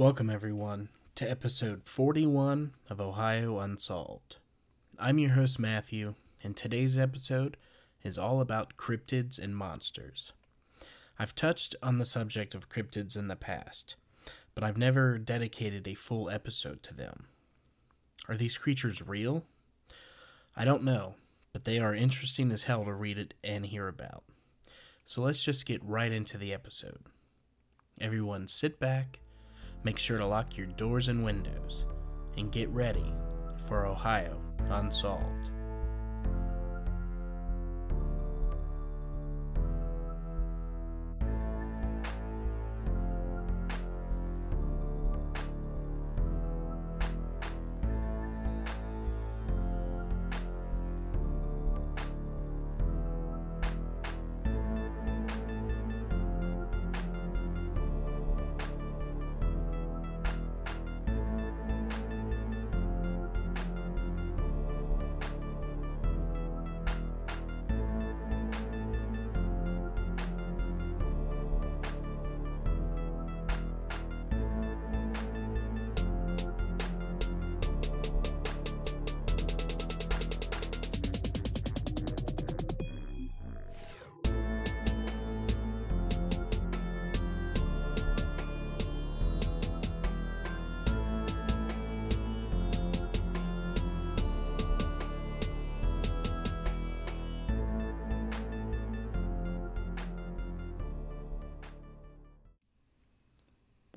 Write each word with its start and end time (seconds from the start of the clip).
Welcome, 0.00 0.30
everyone, 0.30 0.88
to 1.16 1.30
episode 1.30 1.84
41 1.84 2.72
of 2.88 3.02
Ohio 3.02 3.58
Unsolved. 3.58 4.36
I'm 4.98 5.18
your 5.18 5.32
host, 5.32 5.58
Matthew, 5.58 6.14
and 6.42 6.56
today's 6.56 6.96
episode 6.96 7.58
is 8.02 8.16
all 8.16 8.40
about 8.40 8.78
cryptids 8.78 9.38
and 9.38 9.54
monsters. 9.54 10.32
I've 11.18 11.34
touched 11.34 11.74
on 11.82 11.98
the 11.98 12.06
subject 12.06 12.54
of 12.54 12.70
cryptids 12.70 13.14
in 13.14 13.28
the 13.28 13.36
past, 13.36 13.96
but 14.54 14.64
I've 14.64 14.78
never 14.78 15.18
dedicated 15.18 15.86
a 15.86 15.92
full 15.92 16.30
episode 16.30 16.82
to 16.84 16.94
them. 16.94 17.26
Are 18.26 18.38
these 18.38 18.56
creatures 18.56 19.06
real? 19.06 19.44
I 20.56 20.64
don't 20.64 20.82
know, 20.82 21.16
but 21.52 21.66
they 21.66 21.78
are 21.78 21.94
interesting 21.94 22.50
as 22.52 22.62
hell 22.62 22.86
to 22.86 22.94
read 22.94 23.18
it 23.18 23.34
and 23.44 23.66
hear 23.66 23.86
about. 23.86 24.24
So 25.04 25.20
let's 25.20 25.44
just 25.44 25.66
get 25.66 25.84
right 25.84 26.10
into 26.10 26.38
the 26.38 26.54
episode. 26.54 27.02
Everyone, 28.00 28.48
sit 28.48 28.80
back 28.80 29.18
Make 29.82 29.98
sure 29.98 30.18
to 30.18 30.26
lock 30.26 30.56
your 30.56 30.66
doors 30.66 31.08
and 31.08 31.24
windows 31.24 31.86
and 32.36 32.52
get 32.52 32.68
ready 32.68 33.14
for 33.66 33.86
Ohio 33.86 34.40
Unsolved. 34.70 35.50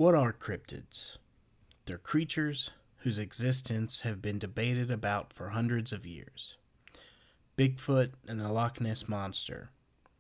What 0.04 0.16
are 0.16 0.34
cryptids? 0.34 1.16
They're 1.86 1.98
creatures 1.98 2.72
whose 3.04 3.18
existence 3.18 4.02
have 4.02 4.22
been 4.22 4.38
debated 4.38 4.92
about 4.92 5.32
for 5.32 5.52
hundreds 5.52 5.94
of 5.94 6.06
years. 6.06 6.58
Bigfoot 7.58 8.12
and 8.28 8.38
the 8.38 8.52
Loch 8.52 8.82
Ness 8.82 9.08
Monster 9.08 9.70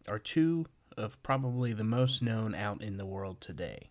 are 0.08 0.20
two 0.20 0.68
of 0.96 1.22
probably 1.22 1.74
the 1.74 1.84
most 1.84 2.22
known 2.22 2.56
out 2.56 2.82
in 2.82 2.96
the 2.96 3.06
world 3.06 3.42
today. 3.42 3.90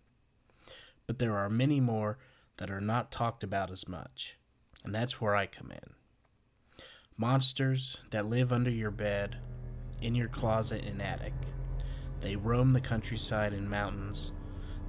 But 1.05 1.19
there 1.19 1.37
are 1.37 1.47
many 1.47 1.79
more 1.79 2.17
that 2.57 2.71
are 2.71 2.81
not 2.81 3.11
talked 3.11 3.43
about 3.43 3.69
as 3.69 3.87
much, 3.87 4.39
and 4.83 4.95
that's 4.95 5.21
where 5.21 5.35
I 5.35 5.45
come 5.45 5.69
in. 5.69 5.93
Monsters 7.17 7.97
that 8.09 8.27
live 8.27 8.51
under 8.51 8.71
your 8.71 8.89
bed, 8.89 9.37
in 10.01 10.15
your 10.15 10.27
closet 10.27 10.85
and 10.85 11.03
attic. 11.03 11.35
They 12.21 12.35
roam 12.35 12.71
the 12.71 12.81
countryside 12.81 13.53
and 13.53 13.69
mountains 13.69 14.31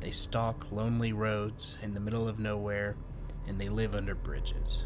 they 0.04 0.10
stalk 0.10 0.70
lonely 0.70 1.15
roads 1.15 1.78
in 1.81 1.94
the 1.94 2.00
middle 2.00 2.28
of 2.28 2.38
nowhere, 2.38 2.94
and 3.48 3.59
they 3.59 3.70
live 3.70 3.94
under 3.94 4.15
bridges. 4.15 4.84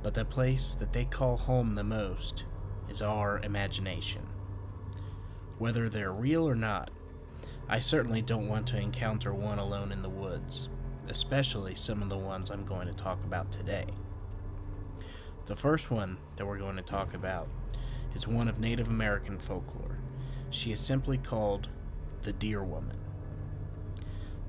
But 0.00 0.14
the 0.14 0.24
place 0.24 0.74
that 0.74 0.92
they 0.92 1.04
call 1.04 1.36
home 1.36 1.74
the 1.74 1.82
most 1.82 2.44
is 2.88 3.02
our 3.02 3.40
imagination. 3.42 4.22
Whether 5.58 5.88
they're 5.88 6.12
real 6.12 6.48
or 6.48 6.54
not, 6.54 6.92
I 7.68 7.80
certainly 7.80 8.22
don't 8.22 8.46
want 8.46 8.68
to 8.68 8.78
encounter 8.78 9.34
one 9.34 9.58
alone 9.58 9.90
in 9.90 10.02
the 10.02 10.08
woods, 10.08 10.68
especially 11.08 11.74
some 11.74 12.00
of 12.00 12.08
the 12.08 12.16
ones 12.16 12.48
I'm 12.48 12.64
going 12.64 12.86
to 12.86 12.94
talk 12.94 13.24
about 13.24 13.50
today. 13.50 13.86
The 15.46 15.56
first 15.56 15.90
one 15.90 16.16
that 16.36 16.46
we're 16.46 16.58
going 16.58 16.76
to 16.76 16.82
talk 16.82 17.14
about 17.14 17.48
is 18.14 18.28
one 18.28 18.46
of 18.46 18.60
Native 18.60 18.86
American 18.86 19.36
folklore. 19.36 19.98
She 20.50 20.70
is 20.70 20.78
simply 20.78 21.18
called 21.18 21.66
the 22.22 22.32
Deer 22.32 22.62
Woman. 22.62 22.98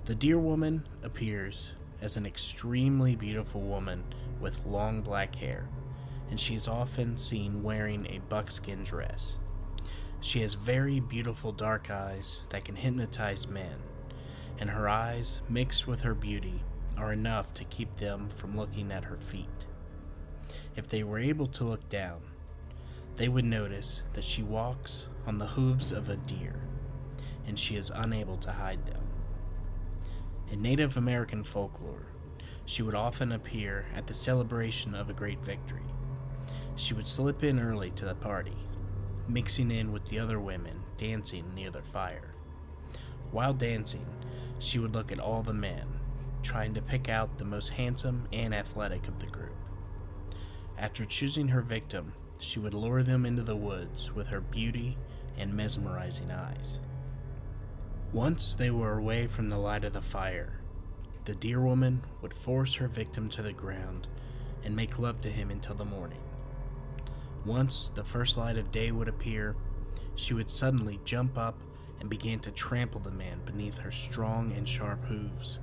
The 0.05 0.15
Deer 0.15 0.37
Woman 0.37 0.85
appears 1.01 1.71
as 2.01 2.17
an 2.17 2.25
extremely 2.25 3.15
beautiful 3.15 3.61
woman 3.61 4.03
with 4.41 4.65
long 4.65 5.01
black 5.01 5.35
hair, 5.35 5.69
and 6.29 6.37
she 6.37 6.55
is 6.55 6.67
often 6.67 7.15
seen 7.15 7.63
wearing 7.63 8.05
a 8.07 8.19
buckskin 8.27 8.83
dress. 8.83 9.37
She 10.19 10.41
has 10.41 10.55
very 10.55 10.99
beautiful 10.99 11.53
dark 11.53 11.89
eyes 11.89 12.41
that 12.49 12.65
can 12.65 12.75
hypnotize 12.75 13.47
men, 13.47 13.77
and 14.59 14.71
her 14.71 14.89
eyes, 14.89 15.39
mixed 15.47 15.87
with 15.87 16.01
her 16.01 16.13
beauty, 16.13 16.63
are 16.97 17.13
enough 17.13 17.53
to 17.53 17.63
keep 17.63 17.95
them 17.95 18.27
from 18.27 18.57
looking 18.57 18.91
at 18.91 19.05
her 19.05 19.17
feet. 19.17 19.67
If 20.75 20.89
they 20.89 21.05
were 21.05 21.19
able 21.19 21.47
to 21.47 21.63
look 21.63 21.87
down, 21.87 22.23
they 23.15 23.29
would 23.29 23.45
notice 23.45 24.03
that 24.11 24.25
she 24.25 24.43
walks 24.43 25.07
on 25.25 25.37
the 25.37 25.47
hooves 25.47 25.93
of 25.93 26.09
a 26.09 26.17
deer, 26.17 26.55
and 27.47 27.57
she 27.57 27.77
is 27.77 27.89
unable 27.89 28.35
to 28.39 28.51
hide 28.51 28.85
them. 28.85 29.02
In 30.53 30.61
Native 30.61 30.97
American 30.97 31.43
folklore, 31.43 32.05
she 32.65 32.83
would 32.83 32.93
often 32.93 33.31
appear 33.31 33.87
at 33.95 34.05
the 34.05 34.13
celebration 34.13 34.93
of 34.93 35.09
a 35.09 35.13
great 35.13 35.43
victory. 35.43 35.81
She 36.75 36.93
would 36.93 37.07
slip 37.07 37.43
in 37.43 37.59
early 37.59 37.89
to 37.95 38.05
the 38.05 38.13
party, 38.13 38.55
mixing 39.27 39.71
in 39.71 39.91
with 39.91 40.05
the 40.05 40.19
other 40.19 40.39
women 40.39 40.83
dancing 40.95 41.55
near 41.55 41.71
the 41.71 41.81
fire. 41.81 42.35
While 43.31 43.55
dancing, 43.55 44.05
she 44.59 44.77
would 44.77 44.93
look 44.93 45.11
at 45.11 45.17
all 45.17 45.41
the 45.41 45.55
men, 45.55 45.87
trying 46.43 46.75
to 46.75 46.83
pick 46.83 47.09
out 47.09 47.39
the 47.39 47.45
most 47.45 47.69
handsome 47.69 48.27
and 48.31 48.53
athletic 48.53 49.07
of 49.07 49.17
the 49.17 49.25
group. 49.25 49.57
After 50.77 51.03
choosing 51.03 51.47
her 51.47 51.63
victim, 51.63 52.13
she 52.37 52.59
would 52.59 52.75
lure 52.75 53.01
them 53.01 53.25
into 53.25 53.41
the 53.41 53.55
woods 53.55 54.13
with 54.13 54.27
her 54.27 54.41
beauty 54.41 54.99
and 55.35 55.51
mesmerizing 55.55 56.29
eyes. 56.29 56.79
Once 58.13 58.53
they 58.53 58.69
were 58.69 58.99
away 58.99 59.25
from 59.25 59.49
the 59.49 59.57
light 59.57 59.83
of 59.83 59.93
the 59.93 60.01
fire, 60.01 60.59
the 61.25 61.33
deer 61.33 61.59
woman 61.59 61.99
would 62.21 62.31
force 62.31 62.75
her 62.75 62.87
victim 62.87 63.27
to 63.27 63.41
the 63.41 63.51
ground 63.51 64.07
and 64.63 64.75
make 64.75 64.99
love 64.99 65.19
to 65.19 65.29
him 65.29 65.49
until 65.49 65.73
the 65.73 65.83
morning. 65.83 66.21
Once 67.43 67.91
the 67.95 68.03
first 68.03 68.37
light 68.37 68.55
of 68.55 68.71
day 68.71 68.91
would 68.91 69.07
appear, 69.07 69.55
she 70.13 70.35
would 70.35 70.51
suddenly 70.51 70.99
jump 71.03 71.39
up 71.39 71.59
and 71.99 72.07
begin 72.07 72.39
to 72.39 72.51
trample 72.51 73.01
the 73.01 73.09
man 73.09 73.39
beneath 73.45 73.79
her 73.79 73.89
strong 73.89 74.51
and 74.51 74.69
sharp 74.69 75.03
hooves. 75.05 75.59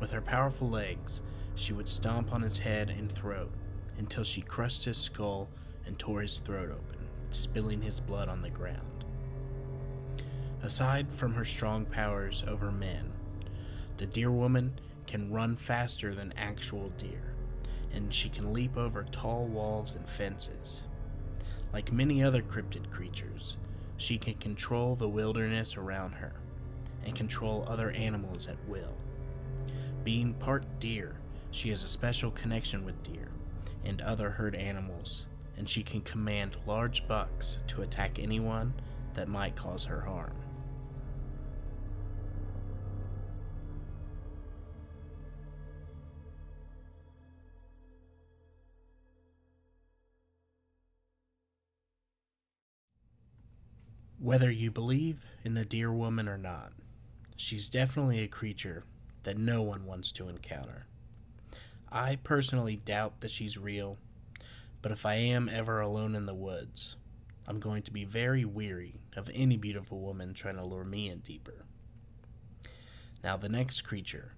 With 0.00 0.10
her 0.10 0.22
powerful 0.22 0.70
legs, 0.70 1.20
she 1.54 1.74
would 1.74 1.88
stomp 1.88 2.32
on 2.32 2.40
his 2.40 2.60
head 2.60 2.88
and 2.88 3.12
throat 3.12 3.52
until 3.98 4.24
she 4.24 4.40
crushed 4.40 4.86
his 4.86 4.96
skull 4.96 5.50
and 5.84 5.98
tore 5.98 6.22
his 6.22 6.38
throat 6.38 6.70
open, 6.70 7.06
spilling 7.28 7.82
his 7.82 8.00
blood 8.00 8.30
on 8.30 8.40
the 8.40 8.48
ground. 8.48 8.97
Aside 10.62 11.12
from 11.12 11.34
her 11.34 11.44
strong 11.44 11.84
powers 11.84 12.44
over 12.46 12.72
men, 12.72 13.12
the 13.96 14.06
deer 14.06 14.30
woman 14.30 14.78
can 15.06 15.32
run 15.32 15.56
faster 15.56 16.14
than 16.14 16.34
actual 16.36 16.90
deer, 16.98 17.34
and 17.92 18.12
she 18.12 18.28
can 18.28 18.52
leap 18.52 18.76
over 18.76 19.04
tall 19.04 19.46
walls 19.46 19.94
and 19.94 20.08
fences. 20.08 20.82
Like 21.72 21.92
many 21.92 22.22
other 22.22 22.42
cryptid 22.42 22.90
creatures, 22.90 23.56
she 23.96 24.18
can 24.18 24.34
control 24.34 24.94
the 24.94 25.08
wilderness 25.08 25.76
around 25.76 26.12
her 26.12 26.34
and 27.04 27.14
control 27.14 27.64
other 27.68 27.90
animals 27.92 28.48
at 28.48 28.58
will. 28.68 28.96
Being 30.04 30.34
part 30.34 30.64
deer, 30.80 31.16
she 31.50 31.70
has 31.70 31.82
a 31.82 31.88
special 31.88 32.30
connection 32.30 32.84
with 32.84 33.02
deer 33.02 33.28
and 33.84 34.00
other 34.00 34.30
herd 34.30 34.54
animals, 34.54 35.26
and 35.56 35.68
she 35.68 35.82
can 35.82 36.00
command 36.00 36.56
large 36.66 37.06
bucks 37.06 37.60
to 37.68 37.82
attack 37.82 38.18
anyone 38.18 38.74
that 39.14 39.28
might 39.28 39.56
cause 39.56 39.84
her 39.84 40.00
harm. 40.00 40.32
Whether 54.20 54.50
you 54.50 54.72
believe 54.72 55.26
in 55.44 55.54
the 55.54 55.64
deer 55.64 55.92
woman 55.92 56.28
or 56.28 56.36
not, 56.36 56.72
she's 57.36 57.68
definitely 57.68 58.18
a 58.18 58.26
creature 58.26 58.82
that 59.22 59.38
no 59.38 59.62
one 59.62 59.86
wants 59.86 60.10
to 60.12 60.28
encounter. 60.28 60.86
I 61.92 62.18
personally 62.24 62.74
doubt 62.76 63.20
that 63.20 63.30
she's 63.30 63.56
real, 63.56 63.96
but 64.82 64.90
if 64.90 65.06
I 65.06 65.14
am 65.14 65.48
ever 65.48 65.80
alone 65.80 66.16
in 66.16 66.26
the 66.26 66.34
woods, 66.34 66.96
I'm 67.46 67.60
going 67.60 67.82
to 67.84 67.92
be 67.92 68.04
very 68.04 68.44
weary 68.44 69.00
of 69.16 69.30
any 69.32 69.56
beautiful 69.56 70.00
woman 70.00 70.34
trying 70.34 70.56
to 70.56 70.64
lure 70.64 70.84
me 70.84 71.08
in 71.08 71.20
deeper. 71.20 71.64
Now, 73.22 73.36
the 73.36 73.48
next 73.48 73.82
creature 73.82 74.32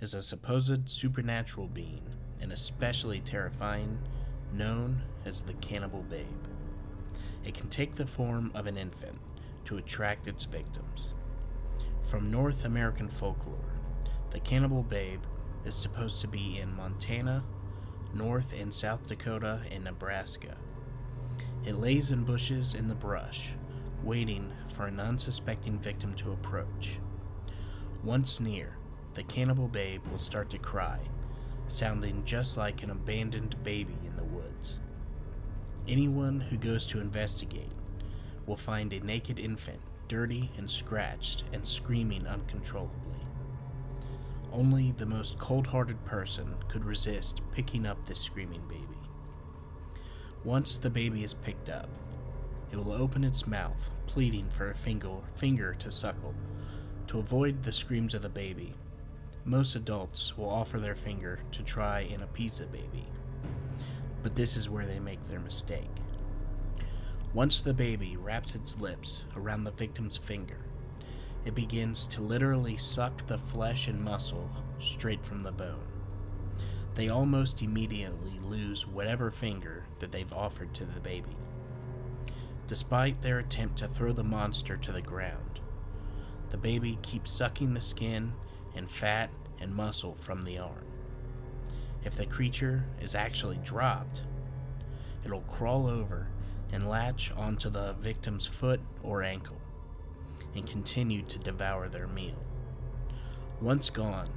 is 0.00 0.14
a 0.14 0.22
supposed 0.22 0.88
supernatural 0.88 1.66
being, 1.66 2.02
and 2.40 2.52
especially 2.52 3.18
terrifying, 3.18 3.98
known 4.52 5.02
as 5.24 5.40
the 5.40 5.54
cannibal 5.54 6.02
babe. 6.02 6.26
It 7.46 7.54
can 7.54 7.68
take 7.68 7.94
the 7.94 8.08
form 8.08 8.50
of 8.56 8.66
an 8.66 8.76
infant 8.76 9.18
to 9.66 9.76
attract 9.76 10.26
its 10.26 10.44
victims. 10.44 11.14
From 12.02 12.28
North 12.28 12.64
American 12.64 13.08
folklore, 13.08 13.78
the 14.30 14.40
cannibal 14.40 14.82
babe 14.82 15.22
is 15.64 15.76
supposed 15.76 16.20
to 16.22 16.28
be 16.28 16.58
in 16.58 16.74
Montana, 16.74 17.44
North 18.12 18.52
and 18.52 18.74
South 18.74 19.08
Dakota, 19.08 19.60
and 19.70 19.84
Nebraska. 19.84 20.56
It 21.64 21.76
lays 21.76 22.10
in 22.10 22.24
bushes 22.24 22.74
in 22.74 22.88
the 22.88 22.96
brush, 22.96 23.52
waiting 24.02 24.52
for 24.66 24.86
an 24.86 24.98
unsuspecting 24.98 25.78
victim 25.78 26.14
to 26.14 26.32
approach. 26.32 26.98
Once 28.02 28.40
near, 28.40 28.76
the 29.14 29.22
cannibal 29.22 29.68
babe 29.68 30.04
will 30.10 30.18
start 30.18 30.50
to 30.50 30.58
cry, 30.58 30.98
sounding 31.68 32.24
just 32.24 32.56
like 32.56 32.82
an 32.82 32.90
abandoned 32.90 33.62
baby 33.62 33.96
in. 34.04 34.15
Anyone 35.88 36.40
who 36.40 36.56
goes 36.56 36.84
to 36.86 37.00
investigate 37.00 37.70
will 38.44 38.56
find 38.56 38.92
a 38.92 39.00
naked 39.00 39.38
infant, 39.38 39.80
dirty 40.08 40.50
and 40.56 40.68
scratched 40.68 41.44
and 41.52 41.66
screaming 41.66 42.26
uncontrollably. 42.26 43.20
Only 44.52 44.92
the 44.92 45.06
most 45.06 45.38
cold 45.38 45.68
hearted 45.68 46.04
person 46.04 46.56
could 46.68 46.84
resist 46.84 47.40
picking 47.52 47.86
up 47.86 48.04
this 48.04 48.20
screaming 48.20 48.62
baby. 48.68 48.82
Once 50.42 50.76
the 50.76 50.90
baby 50.90 51.22
is 51.22 51.34
picked 51.34 51.68
up, 51.68 51.88
it 52.72 52.76
will 52.76 52.92
open 52.92 53.22
its 53.22 53.46
mouth, 53.46 53.92
pleading 54.06 54.48
for 54.50 54.70
a 54.70 54.74
finger, 54.74 55.74
to 55.74 55.90
suckle. 55.90 56.34
To 57.08 57.20
avoid 57.20 57.62
the 57.62 57.72
screams 57.72 58.14
of 58.14 58.22
the 58.22 58.28
baby, 58.28 58.74
most 59.44 59.76
adults 59.76 60.36
will 60.36 60.50
offer 60.50 60.80
their 60.80 60.96
finger 60.96 61.38
to 61.52 61.62
try 61.62 62.00
and 62.00 62.24
appease 62.24 62.58
the 62.58 62.66
baby. 62.66 63.06
But 64.26 64.34
this 64.34 64.56
is 64.56 64.68
where 64.68 64.86
they 64.86 64.98
make 64.98 65.24
their 65.28 65.38
mistake. 65.38 65.88
Once 67.32 67.60
the 67.60 67.72
baby 67.72 68.16
wraps 68.16 68.56
its 68.56 68.80
lips 68.80 69.22
around 69.36 69.62
the 69.62 69.70
victim's 69.70 70.16
finger, 70.16 70.66
it 71.44 71.54
begins 71.54 72.08
to 72.08 72.22
literally 72.22 72.76
suck 72.76 73.28
the 73.28 73.38
flesh 73.38 73.86
and 73.86 74.02
muscle 74.02 74.50
straight 74.80 75.24
from 75.24 75.38
the 75.38 75.52
bone. 75.52 75.86
They 76.96 77.08
almost 77.08 77.62
immediately 77.62 78.40
lose 78.42 78.84
whatever 78.84 79.30
finger 79.30 79.86
that 80.00 80.10
they've 80.10 80.32
offered 80.32 80.74
to 80.74 80.84
the 80.84 80.98
baby. 80.98 81.36
Despite 82.66 83.20
their 83.20 83.38
attempt 83.38 83.78
to 83.78 83.86
throw 83.86 84.10
the 84.10 84.24
monster 84.24 84.76
to 84.76 84.90
the 84.90 85.02
ground, 85.02 85.60
the 86.50 86.58
baby 86.58 86.98
keeps 87.00 87.30
sucking 87.30 87.74
the 87.74 87.80
skin 87.80 88.32
and 88.74 88.90
fat 88.90 89.30
and 89.60 89.72
muscle 89.72 90.16
from 90.16 90.42
the 90.42 90.58
arm. 90.58 90.95
If 92.06 92.14
the 92.14 92.24
creature 92.24 92.84
is 93.00 93.16
actually 93.16 93.58
dropped, 93.64 94.22
it'll 95.24 95.40
crawl 95.40 95.88
over 95.88 96.28
and 96.72 96.88
latch 96.88 97.32
onto 97.32 97.68
the 97.68 97.94
victim's 97.94 98.46
foot 98.46 98.80
or 99.02 99.24
ankle 99.24 99.60
and 100.54 100.64
continue 100.64 101.22
to 101.22 101.38
devour 101.40 101.88
their 101.88 102.06
meal. 102.06 102.44
Once 103.60 103.90
gone, 103.90 104.30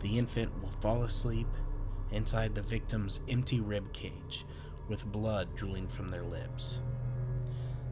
the 0.00 0.18
infant 0.18 0.50
will 0.62 0.72
fall 0.80 1.02
asleep 1.02 1.46
inside 2.10 2.54
the 2.54 2.62
victim's 2.62 3.20
empty 3.28 3.60
rib 3.60 3.92
cage 3.92 4.46
with 4.88 5.04
blood 5.04 5.54
drooling 5.54 5.88
from 5.88 6.08
their 6.08 6.24
lips. 6.24 6.78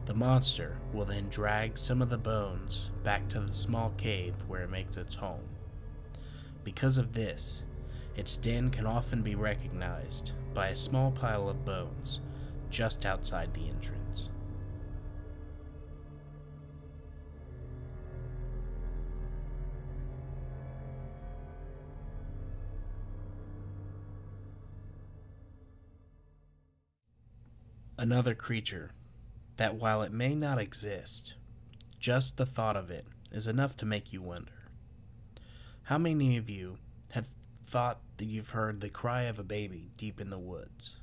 The 0.05 0.15
monster 0.15 0.79
will 0.91 1.05
then 1.05 1.29
drag 1.29 1.77
some 1.77 2.01
of 2.01 2.09
the 2.09 2.17
bones 2.17 2.89
back 3.03 3.29
to 3.29 3.41
the 3.41 3.51
small 3.51 3.91
cave 3.91 4.33
where 4.47 4.63
it 4.63 4.71
makes 4.71 4.97
its 4.97 5.13
home. 5.15 5.49
Because 6.63 6.97
of 6.97 7.13
this, 7.13 7.61
its 8.15 8.37
den 8.37 8.69
can 8.69 8.85
often 8.85 9.21
be 9.21 9.35
recognized 9.35 10.31
by 10.53 10.67
a 10.67 10.75
small 10.75 11.11
pile 11.11 11.49
of 11.49 11.65
bones 11.65 12.19
just 12.69 13.05
outside 13.05 13.53
the 13.53 13.67
entrance. 13.67 14.29
Another 27.97 28.35
creature 28.35 28.91
that, 29.55 29.75
while 29.75 30.01
it 30.01 30.11
may 30.11 30.35
not 30.35 30.57
exist, 30.59 31.35
just 31.99 32.35
the 32.35 32.45
thought 32.45 32.75
of 32.75 32.91
it 32.91 33.05
is 33.31 33.47
enough 33.47 33.77
to 33.77 33.85
make 33.85 34.11
you 34.11 34.21
wonder. 34.21 34.69
How 35.83 35.97
many 35.97 36.35
of 36.35 36.49
you 36.49 36.79
have 37.11 37.27
thought 37.63 38.01
you've 38.19 38.51
heard 38.51 38.81
the 38.81 38.89
cry 38.89 39.23
of 39.23 39.39
a 39.39 39.43
baby 39.43 39.89
deep 39.97 40.21
in 40.21 40.29
the 40.29 40.39
woods? 40.39 40.97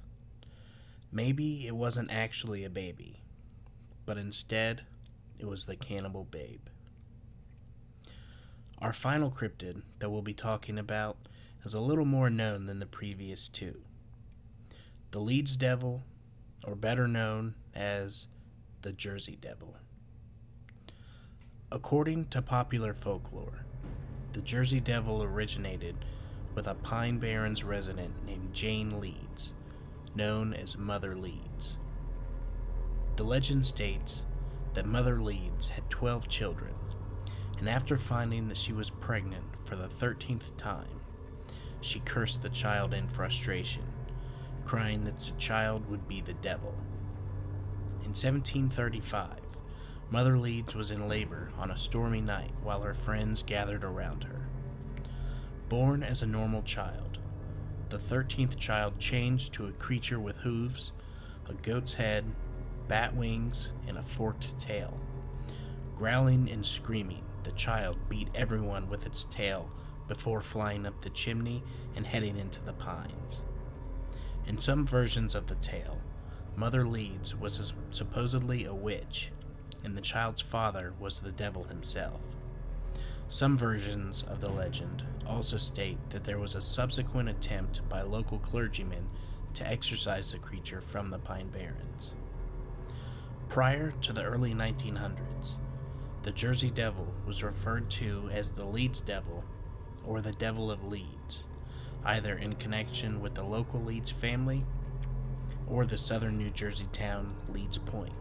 Maybe 1.12 1.66
it 1.66 1.74
wasn't 1.74 2.12
actually 2.12 2.64
a 2.64 2.70
baby, 2.70 3.22
but 4.06 4.16
instead 4.16 4.82
it 5.38 5.46
was 5.46 5.66
the 5.66 5.76
cannibal 5.76 6.24
babe. 6.24 6.68
Our 8.78 8.92
final 8.92 9.30
cryptid 9.30 9.82
that 9.98 10.10
we'll 10.10 10.22
be 10.22 10.34
talking 10.34 10.78
about 10.78 11.16
is 11.64 11.74
a 11.74 11.80
little 11.80 12.04
more 12.04 12.30
known 12.30 12.66
than 12.66 12.78
the 12.78 12.86
previous 12.86 13.48
two. 13.48 13.82
The 15.10 15.18
Leeds 15.18 15.56
Devil, 15.56 16.02
or 16.64 16.74
better 16.74 17.08
known 17.08 17.54
as 17.74 18.28
the 18.82 18.92
Jersey 18.92 19.36
Devil. 19.40 19.76
According 21.72 22.26
to 22.26 22.40
popular 22.40 22.94
folklore, 22.94 23.64
the 24.32 24.40
Jersey 24.40 24.80
Devil 24.80 25.22
originated 25.22 25.96
with 26.54 26.66
a 26.66 26.74
Pine 26.74 27.18
Barrens 27.18 27.64
resident 27.64 28.24
named 28.24 28.52
Jane 28.52 29.00
Leeds 29.00 29.54
known 30.14 30.52
as 30.52 30.76
Mother 30.76 31.14
Leeds. 31.14 31.78
The 33.16 33.24
legend 33.24 33.64
states 33.64 34.26
that 34.74 34.86
Mother 34.86 35.20
Leeds 35.20 35.68
had 35.68 35.88
12 35.90 36.28
children, 36.28 36.74
and 37.58 37.68
after 37.68 37.98
finding 37.98 38.48
that 38.48 38.56
she 38.56 38.72
was 38.72 38.90
pregnant 38.90 39.44
for 39.64 39.76
the 39.76 39.88
13th 39.88 40.56
time, 40.56 41.00
she 41.80 42.00
cursed 42.00 42.42
the 42.42 42.48
child 42.48 42.92
in 42.92 43.08
frustration, 43.08 43.84
crying 44.64 45.04
that 45.04 45.20
the 45.20 45.32
child 45.32 45.88
would 45.88 46.06
be 46.08 46.20
the 46.20 46.34
devil. 46.34 46.74
In 48.00 48.14
1735, 48.14 49.38
Mother 50.10 50.36
Leeds 50.36 50.74
was 50.74 50.90
in 50.90 51.08
labor 51.08 51.50
on 51.56 51.70
a 51.70 51.76
stormy 51.76 52.20
night 52.20 52.52
while 52.62 52.82
her 52.82 52.94
friends 52.94 53.42
gathered 53.42 53.84
around 53.84 54.24
her. 54.24 54.39
Born 55.70 56.02
as 56.02 56.20
a 56.20 56.26
normal 56.26 56.62
child, 56.64 57.18
the 57.90 57.98
thirteenth 58.00 58.58
child 58.58 58.98
changed 58.98 59.52
to 59.52 59.68
a 59.68 59.72
creature 59.72 60.18
with 60.18 60.38
hooves, 60.38 60.92
a 61.48 61.54
goat's 61.54 61.94
head, 61.94 62.24
bat 62.88 63.14
wings, 63.14 63.70
and 63.86 63.96
a 63.96 64.02
forked 64.02 64.58
tail. 64.58 64.98
Growling 65.94 66.50
and 66.50 66.66
screaming, 66.66 67.22
the 67.44 67.52
child 67.52 67.98
beat 68.08 68.30
everyone 68.34 68.88
with 68.88 69.06
its 69.06 69.22
tail 69.22 69.70
before 70.08 70.40
flying 70.40 70.86
up 70.86 71.02
the 71.02 71.10
chimney 71.10 71.62
and 71.94 72.04
heading 72.04 72.36
into 72.36 72.60
the 72.64 72.72
pines. 72.72 73.42
In 74.48 74.58
some 74.58 74.84
versions 74.84 75.36
of 75.36 75.46
the 75.46 75.54
tale, 75.54 76.00
Mother 76.56 76.84
Leeds 76.84 77.36
was 77.36 77.72
supposedly 77.92 78.64
a 78.64 78.74
witch, 78.74 79.30
and 79.84 79.96
the 79.96 80.00
child's 80.00 80.42
father 80.42 80.94
was 80.98 81.20
the 81.20 81.30
devil 81.30 81.62
himself. 81.62 82.39
Some 83.30 83.56
versions 83.56 84.24
of 84.24 84.40
the 84.40 84.50
legend 84.50 85.04
also 85.24 85.56
state 85.56 85.98
that 86.10 86.24
there 86.24 86.40
was 86.40 86.56
a 86.56 86.60
subsequent 86.60 87.28
attempt 87.28 87.88
by 87.88 88.02
local 88.02 88.40
clergymen 88.40 89.08
to 89.54 89.64
exorcise 89.64 90.32
the 90.32 90.38
creature 90.38 90.80
from 90.80 91.10
the 91.10 91.18
Pine 91.20 91.46
Barrens. 91.46 92.14
Prior 93.48 93.94
to 94.00 94.12
the 94.12 94.24
early 94.24 94.52
1900s, 94.52 95.52
the 96.24 96.32
Jersey 96.32 96.70
Devil 96.70 97.14
was 97.24 97.44
referred 97.44 97.88
to 97.90 98.28
as 98.32 98.50
the 98.50 98.64
Leeds 98.64 99.00
Devil 99.00 99.44
or 100.04 100.20
the 100.20 100.32
Devil 100.32 100.68
of 100.68 100.82
Leeds, 100.82 101.44
either 102.04 102.36
in 102.36 102.56
connection 102.56 103.20
with 103.20 103.36
the 103.36 103.44
local 103.44 103.80
Leeds 103.80 104.10
family 104.10 104.64
or 105.68 105.86
the 105.86 105.96
southern 105.96 106.36
New 106.36 106.50
Jersey 106.50 106.88
town 106.92 107.36
Leeds 107.48 107.78
Point. 107.78 108.12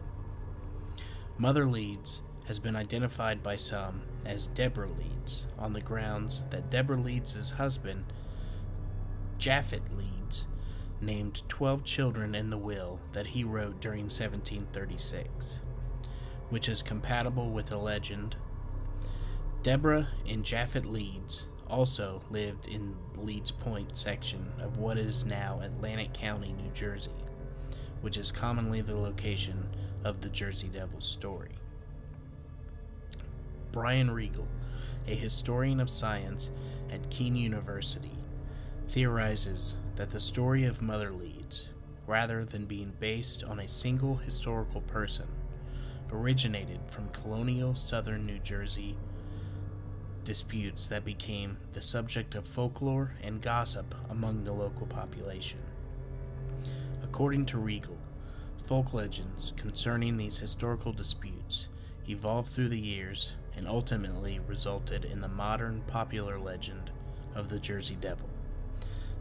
Mother 1.36 1.66
Leeds 1.66 2.22
has 2.50 2.58
been 2.58 2.74
identified 2.74 3.44
by 3.44 3.54
some 3.54 4.02
as 4.26 4.48
Deborah 4.48 4.90
Leeds 4.90 5.46
on 5.56 5.72
the 5.72 5.80
grounds 5.80 6.42
that 6.50 6.68
Deborah 6.68 6.96
Leeds' 6.96 7.52
husband, 7.52 8.04
Japhet 9.38 9.96
Leeds, 9.96 10.48
named 11.00 11.48
12 11.48 11.84
children 11.84 12.34
in 12.34 12.50
the 12.50 12.58
will 12.58 12.98
that 13.12 13.28
he 13.28 13.44
wrote 13.44 13.80
during 13.80 14.06
1736, 14.06 15.60
which 16.48 16.68
is 16.68 16.82
compatible 16.82 17.52
with 17.52 17.66
the 17.66 17.76
legend. 17.76 18.34
Deborah 19.62 20.08
and 20.26 20.44
Japhet 20.44 20.90
Leeds 20.90 21.46
also 21.68 22.20
lived 22.30 22.66
in 22.66 22.96
Leeds 23.14 23.52
Point 23.52 23.96
section 23.96 24.54
of 24.58 24.76
what 24.76 24.98
is 24.98 25.24
now 25.24 25.60
Atlantic 25.62 26.14
County, 26.14 26.52
New 26.52 26.72
Jersey, 26.72 27.12
which 28.00 28.16
is 28.16 28.32
commonly 28.32 28.80
the 28.80 28.96
location 28.96 29.68
of 30.02 30.20
the 30.20 30.28
Jersey 30.28 30.66
Devil 30.66 31.00
story. 31.00 31.59
Brian 33.72 34.10
Regal, 34.10 34.48
a 35.06 35.14
historian 35.14 35.80
of 35.80 35.90
science 35.90 36.50
at 36.90 37.10
Kean 37.10 37.36
University, 37.36 38.18
theorizes 38.88 39.76
that 39.96 40.10
the 40.10 40.20
story 40.20 40.64
of 40.64 40.82
Mother 40.82 41.10
Leeds, 41.10 41.68
rather 42.06 42.44
than 42.44 42.66
being 42.66 42.92
based 42.98 43.44
on 43.44 43.60
a 43.60 43.68
single 43.68 44.16
historical 44.16 44.80
person, 44.80 45.28
originated 46.12 46.80
from 46.88 47.08
colonial 47.10 47.74
southern 47.74 48.26
New 48.26 48.38
Jersey 48.40 48.96
disputes 50.24 50.86
that 50.86 51.04
became 51.04 51.56
the 51.72 51.80
subject 51.80 52.34
of 52.34 52.44
folklore 52.44 53.14
and 53.22 53.40
gossip 53.40 53.94
among 54.10 54.44
the 54.44 54.52
local 54.52 54.86
population. 54.86 55.60
According 57.02 57.46
to 57.46 57.58
Regal, 57.58 57.96
folk 58.64 58.92
legends 58.92 59.52
concerning 59.56 60.16
these 60.16 60.38
historical 60.38 60.92
disputes 60.92 61.68
evolved 62.08 62.52
through 62.52 62.68
the 62.68 62.78
years 62.78 63.32
and 63.60 63.68
ultimately 63.68 64.40
resulted 64.48 65.04
in 65.04 65.20
the 65.20 65.28
modern 65.28 65.82
popular 65.86 66.38
legend 66.38 66.90
of 67.34 67.50
the 67.50 67.58
Jersey 67.58 67.94
Devil 68.00 68.30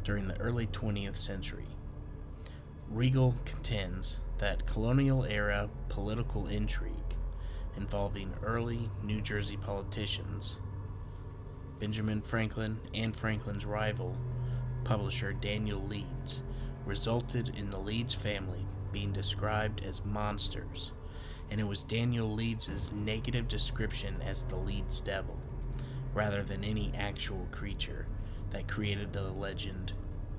during 0.05 0.29
the 0.29 0.39
early 0.39 0.65
20th 0.65 1.17
century. 1.17 1.67
Regal 2.89 3.35
contends 3.43 4.15
that 4.37 4.65
colonial 4.65 5.25
era 5.25 5.69
political 5.89 6.47
intrigue 6.47 6.93
involving 7.75 8.33
early 8.41 8.89
New 9.03 9.19
Jersey 9.19 9.57
politicians 9.57 10.55
Benjamin 11.81 12.21
Franklin 12.21 12.79
and 12.93 13.13
Franklin's 13.13 13.65
rival, 13.65 14.15
publisher 14.85 15.33
Daniel 15.33 15.81
Leeds, 15.81 16.43
resulted 16.85 17.49
in 17.57 17.69
the 17.71 17.79
Leeds 17.79 18.13
family 18.13 18.65
being 18.93 19.11
described 19.11 19.83
as 19.83 20.05
monsters, 20.05 20.93
and 21.51 21.59
it 21.59 21.67
was 21.67 21.83
Daniel 21.83 22.31
Leeds's 22.31 22.91
negative 22.91 23.47
description 23.47 24.21
as 24.21 24.43
the 24.43 24.55
Leeds 24.55 25.01
Devil, 25.01 25.37
rather 26.13 26.43
than 26.43 26.63
any 26.63 26.91
actual 26.95 27.47
creature, 27.51 28.07
that 28.51 28.67
created 28.67 29.13
the 29.13 29.29
legend 29.29 29.93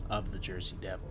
of 0.09 0.33
the 0.33 0.39
Jersey 0.39 0.77
Devil. 0.81 1.11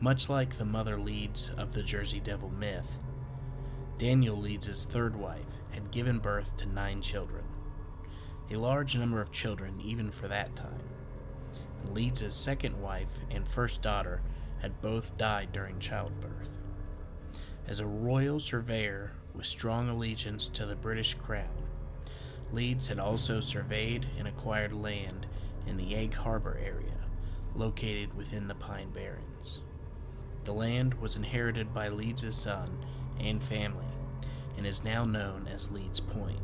Much 0.00 0.28
like 0.28 0.58
the 0.58 0.64
mother 0.64 0.98
Leeds 0.98 1.50
of 1.56 1.74
the 1.74 1.82
Jersey 1.82 2.20
Devil 2.20 2.50
myth, 2.50 2.98
Daniel 3.98 4.36
Leeds' 4.36 4.84
third 4.84 5.16
wife 5.16 5.60
had 5.70 5.90
given 5.90 6.18
birth 6.18 6.56
to 6.56 6.66
nine 6.66 7.00
children 7.00 7.44
a 8.50 8.56
large 8.56 8.96
number 8.96 9.20
of 9.20 9.32
children 9.32 9.80
even 9.80 10.10
for 10.10 10.28
that 10.28 10.54
time. 10.54 10.82
Leeds' 11.92 12.34
second 12.34 12.80
wife 12.80 13.20
and 13.30 13.46
first 13.46 13.82
daughter 13.82 14.22
had 14.60 14.80
both 14.80 15.16
died 15.16 15.52
during 15.52 15.78
childbirth. 15.78 16.50
As 17.66 17.80
a 17.80 17.86
royal 17.86 18.40
surveyor 18.40 19.12
with 19.34 19.46
strong 19.46 19.88
allegiance 19.88 20.48
to 20.50 20.66
the 20.66 20.76
British 20.76 21.14
crown, 21.14 21.68
Leeds 22.52 22.88
had 22.88 22.98
also 22.98 23.40
surveyed 23.40 24.06
and 24.18 24.28
acquired 24.28 24.72
land 24.72 25.26
in 25.66 25.76
the 25.76 25.94
Egg 25.94 26.14
Harbor 26.14 26.58
area, 26.62 26.98
located 27.54 28.14
within 28.14 28.48
the 28.48 28.54
Pine 28.54 28.90
Barrens. 28.90 29.60
The 30.44 30.52
land 30.52 30.94
was 30.94 31.16
inherited 31.16 31.72
by 31.72 31.88
Leeds' 31.88 32.36
son 32.36 32.84
and 33.18 33.42
family 33.42 33.86
and 34.56 34.66
is 34.66 34.84
now 34.84 35.04
known 35.04 35.48
as 35.48 35.70
Leeds 35.70 36.00
Point 36.00 36.40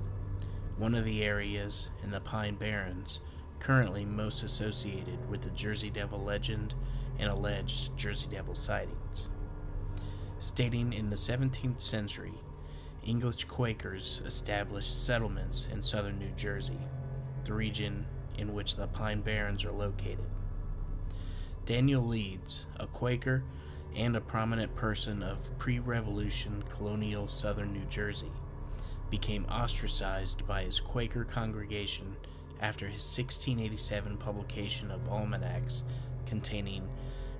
one 0.81 0.95
of 0.95 1.05
the 1.05 1.23
areas 1.23 1.91
in 2.03 2.11
the 2.11 2.21
Pine 2.21 2.55
Barrens 2.55 3.21
currently 3.59 4.07
most 4.07 4.43
associated 4.43 5.29
with 5.29 5.43
the 5.43 5.50
Jersey 5.50 5.91
Devil 5.91 6.23
legend 6.23 6.73
and 7.19 7.29
alleged 7.29 7.95
Jersey 7.99 8.29
Devil 8.31 8.55
sightings. 8.55 9.29
Stating 10.41 10.95
in 10.95 11.11
the 11.11 11.17
17th 11.17 11.83
century, 11.83 12.33
English 13.05 13.45
Quakers 13.45 14.23
established 14.25 15.05
settlements 15.05 15.69
in 15.71 15.83
southern 15.83 16.19
New 16.19 16.31
Jersey, 16.31 16.79
the 17.45 17.53
region 17.53 18.07
in 18.39 18.55
which 18.55 18.77
the 18.77 18.87
Pine 18.87 19.21
Barrens 19.21 19.67
are 19.67 19.71
located. 19.71 20.25
Daniel 21.67 22.03
Leeds, 22.03 22.65
a 22.79 22.87
Quaker 22.87 23.45
and 23.95 24.17
a 24.17 24.21
prominent 24.23 24.75
person 24.75 25.23
of 25.23 25.59
pre 25.59 25.79
revolution 25.79 26.65
colonial 26.71 27.29
southern 27.29 27.75
New 27.75 27.85
Jersey, 27.85 28.33
became 29.11 29.45
ostracized 29.45 30.47
by 30.47 30.63
his 30.63 30.81
Quaker 30.81 31.25
congregation 31.25 32.17
after 32.63 32.87
his 32.87 33.05
1687 33.05 34.17
publication 34.17 34.91
of 34.91 35.07
almanacs 35.07 35.85
containing 36.25 36.89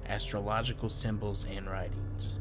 astrological 0.07 0.90
symbols 0.90 1.47
and 1.50 1.66
writings. 1.66 2.37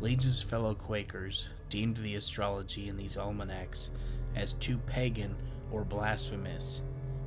Leeds' 0.00 0.40
fellow 0.40 0.74
Quakers 0.74 1.48
deemed 1.68 1.96
the 1.96 2.14
astrology 2.14 2.88
in 2.88 2.96
these 2.96 3.18
almanacs 3.18 3.90
as 4.36 4.52
too 4.52 4.78
pagan 4.78 5.34
or 5.72 5.84
blasphemous, 5.84 6.82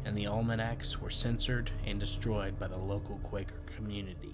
and 0.05 0.17
the 0.17 0.25
almanacs 0.25 1.01
were 1.01 1.09
censored 1.09 1.69
and 1.85 1.99
destroyed 1.99 2.57
by 2.57 2.69
the 2.69 2.77
local 2.77 3.17
Quaker 3.17 3.59
community. 3.75 4.33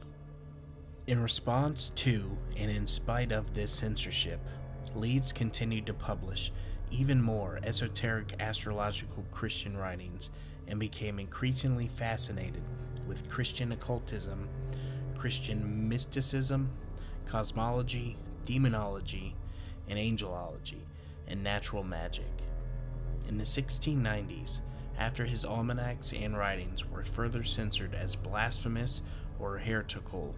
In 1.07 1.19
response 1.19 1.89
to 1.95 2.37
and 2.55 2.69
in 2.69 2.85
spite 2.85 3.31
of 3.31 3.55
this 3.55 3.71
censorship, 3.71 4.39
Leeds 4.93 5.31
continued 5.31 5.87
to 5.87 5.93
publish 5.95 6.51
even 6.91 7.19
more 7.19 7.59
esoteric 7.63 8.35
astrological 8.39 9.25
Christian 9.31 9.75
writings 9.75 10.29
and 10.67 10.79
became 10.79 11.17
increasingly 11.17 11.87
fascinated 11.87 12.61
with 13.07 13.27
Christian 13.29 13.71
occultism, 13.71 14.47
Christian 15.17 15.89
mysticism, 15.89 16.69
cosmology, 17.25 18.15
demonology, 18.47 19.35
and 19.87 19.99
angelology, 19.99 20.81
and 21.27 21.43
natural 21.43 21.83
magic. 21.83 22.25
In 23.27 23.37
the 23.37 23.43
1690s, 23.43 24.61
after 24.97 25.25
his 25.25 25.45
almanacs 25.45 26.13
and 26.13 26.35
writings 26.35 26.89
were 26.89 27.03
further 27.03 27.43
censored 27.43 27.93
as 27.93 28.15
blasphemous 28.15 29.03
or 29.37 29.59
heretical, 29.59 30.33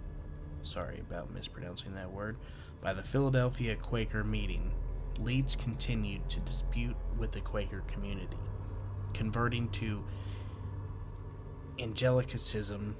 sorry 0.64 1.00
about 1.00 1.32
mispronouncing 1.32 1.94
that 1.96 2.12
word, 2.12 2.36
by 2.82 2.94
the 2.94 3.04
Philadelphia 3.04 3.76
Quaker 3.78 4.24
meeting 4.24 4.72
Leeds 5.20 5.56
continued 5.56 6.28
to 6.30 6.40
dispute 6.42 6.96
with 7.18 7.32
the 7.32 7.42
Quaker 7.42 7.84
community, 7.88 8.38
converting 9.14 9.70
to 9.70 10.04
Angelicism. 11.78 12.96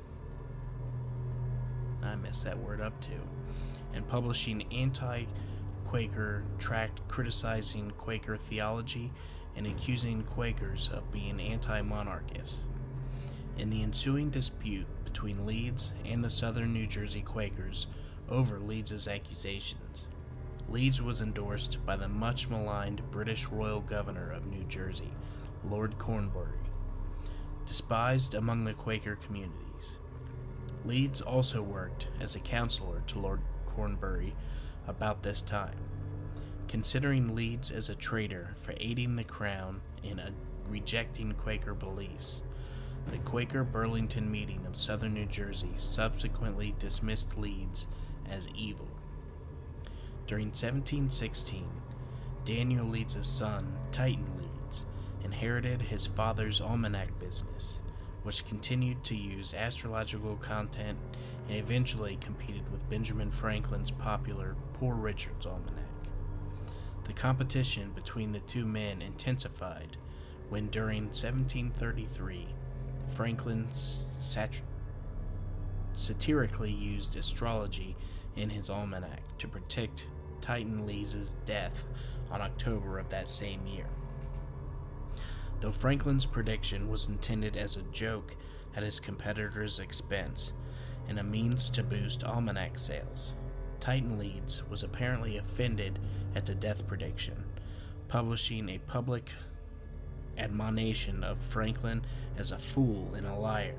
I 2.04 2.16
messed 2.16 2.44
that 2.44 2.58
word 2.60 2.82
up 2.82 3.00
too. 3.02 3.22
And 3.94 4.08
publishing 4.08 4.72
anti 4.72 5.26
Quaker 5.86 6.44
tract 6.60 7.08
criticizing 7.08 7.92
Quaker 7.98 8.38
theology 8.38 9.12
and 9.56 9.66
accusing 9.66 10.24
Quakers 10.24 10.90
of 10.94 11.12
being 11.12 11.40
anti 11.40 11.82
monarchists. 11.82 12.66
In 13.58 13.70
the 13.70 13.82
ensuing 13.84 14.30
dispute 14.30 14.88
between 15.04 15.46
Leeds 15.46 15.92
and 16.06 16.24
the 16.24 16.30
southern 16.30 16.74
New 16.74 16.88
Jersey 16.88 17.22
Quakers 17.22 17.88
over 18.30 18.60
Leeds's 18.60 19.08
accusations, 19.08 20.08
Leeds 20.70 21.02
was 21.02 21.22
endorsed 21.22 21.84
by 21.86 21.96
the 21.96 22.08
much 22.08 22.48
maligned 22.48 23.10
British 23.10 23.48
Royal 23.48 23.82
Governor 23.82 24.32
of 24.32 24.46
New 24.46 24.64
Jersey, 24.66 25.12
Lord 25.68 25.98
Cornbury, 25.98 26.60
despised 27.66 28.36
among 28.36 28.64
the 28.64 28.74
Quaker 28.74 29.16
communities. 29.16 29.98
Leeds 30.86 31.22
also 31.22 31.62
worked 31.62 32.08
as 32.22 32.36
a 32.36 32.40
counselor 32.40 33.02
to 33.08 33.20
Lord 33.20 33.42
Cornbury 33.70 34.36
about 34.88 35.24
this 35.24 35.42
time, 35.42 35.78
considering 36.68 37.36
Leeds 37.36 37.72
as 37.72 37.90
a 37.90 37.96
traitor 37.96 38.56
for 38.62 38.74
aiding 38.80 39.16
the 39.16 39.24
crown 39.24 39.82
in 40.04 40.20
rejecting 40.68 41.34
Quaker 41.34 41.74
beliefs. 41.74 42.42
The 43.08 43.18
Quaker 43.20 43.64
Burlington 43.64 44.30
meeting 44.30 44.66
of 44.68 44.76
southern 44.76 45.14
New 45.14 45.26
Jersey 45.26 45.74
subsequently 45.78 46.76
dismissed 46.78 47.38
Leeds 47.38 47.88
as 48.30 48.48
evil. 48.56 48.88
During 50.28 50.48
1716, 50.48 51.66
Daniel 52.46 52.86
Leeds' 52.86 53.28
son, 53.28 53.78
Titan 53.92 54.28
Leeds, 54.38 54.86
inherited 55.24 55.84
his 55.84 56.06
father's 56.06 56.62
almanac 56.62 57.20
business, 57.20 57.80
which 58.24 58.46
continued 58.46 59.04
to 59.06 59.16
use 59.16 59.54
astrological 59.54 60.36
content 60.36 61.00
and 61.50 61.58
eventually 61.58 62.18
competed 62.22 62.72
with 62.72 62.90
Benjamin 62.90 63.32
Franklin's 63.32 63.90
popular 63.90 64.56
Poor 64.74 64.94
Richard's 64.94 65.48
Almanac. 65.48 65.84
The 67.06 67.14
competition 67.14 67.92
between 67.96 68.32
the 68.32 68.40
two 68.40 68.66
men 68.66 69.02
intensified 69.02 69.98
when, 70.50 70.68
during 70.68 71.06
1733, 71.06 72.48
Franklin 73.16 73.68
sat- 73.74 74.62
satirically 75.94 76.72
used 76.72 77.16
astrology 77.16 77.98
in 78.36 78.52
his 78.52 78.70
almanac 78.70 79.38
to 79.40 79.48
predict 79.48 80.08
Titan 80.42 80.86
Leeds' 80.86 81.36
death 81.46 81.84
on 82.30 82.42
October 82.42 83.00
of 83.00 83.10
that 83.10 83.28
same 83.28 83.66
year. 83.66 83.88
Though 85.62 85.72
Franklin's 85.72 86.28
prediction 86.28 86.90
was 86.90 87.10
intended 87.10 87.58
as 87.58 87.76
a 87.76 87.82
joke 87.82 88.36
at 88.76 88.84
his 88.84 89.00
competitor's 89.00 89.80
expense 89.80 90.54
and 91.10 91.20
a 91.20 91.24
means 91.24 91.70
to 91.72 91.84
boost 91.84 92.24
almanac 92.24 92.78
sales, 92.78 93.34
Titan 93.80 94.20
Leeds 94.20 94.62
was 94.70 94.84
apparently 94.84 95.38
offended 95.38 95.98
at 96.36 96.46
the 96.46 96.54
death 96.54 96.86
prediction, 96.88 97.44
publishing 98.08 98.70
a 98.70 98.78
public 98.78 99.32
admonition 100.38 101.24
of 101.24 101.40
Franklin 101.40 102.06
as 102.38 102.52
a 102.52 102.60
fool 102.60 103.16
and 103.16 103.26
a 103.26 103.36
liar. 103.36 103.76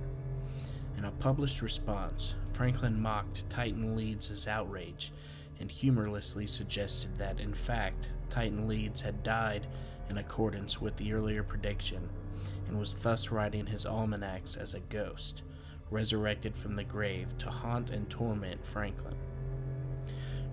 In 0.99 1.04
a 1.04 1.12
published 1.12 1.62
response, 1.62 2.34
Franklin 2.52 3.00
mocked 3.00 3.49
Titan 3.49 3.96
Leeds' 3.96 4.49
outrage 4.49 5.12
and 5.60 5.70
humorlessly 5.70 6.46
suggested 6.46 7.16
that, 7.18 7.38
in 7.38 7.54
fact, 7.54 8.10
Titan 8.28 8.66
Leeds 8.66 9.02
had 9.02 9.22
died 9.22 9.66
in 10.08 10.18
accordance 10.18 10.80
with 10.80 10.96
the 10.96 11.12
earlier 11.12 11.42
prediction 11.42 12.08
and 12.66 12.78
was 12.78 12.94
thus 12.94 13.30
writing 13.30 13.66
his 13.66 13.87
almanacs 13.87 14.56
as 14.56 14.75
a 14.75 14.80
ghost, 14.80 15.42
resurrected 15.90 16.56
from 16.56 16.76
the 16.76 16.85
grave 16.85 17.37
to 17.38 17.50
haunt 17.50 17.90
and 17.90 18.09
torment 18.09 18.66
Franklin. 18.66 19.16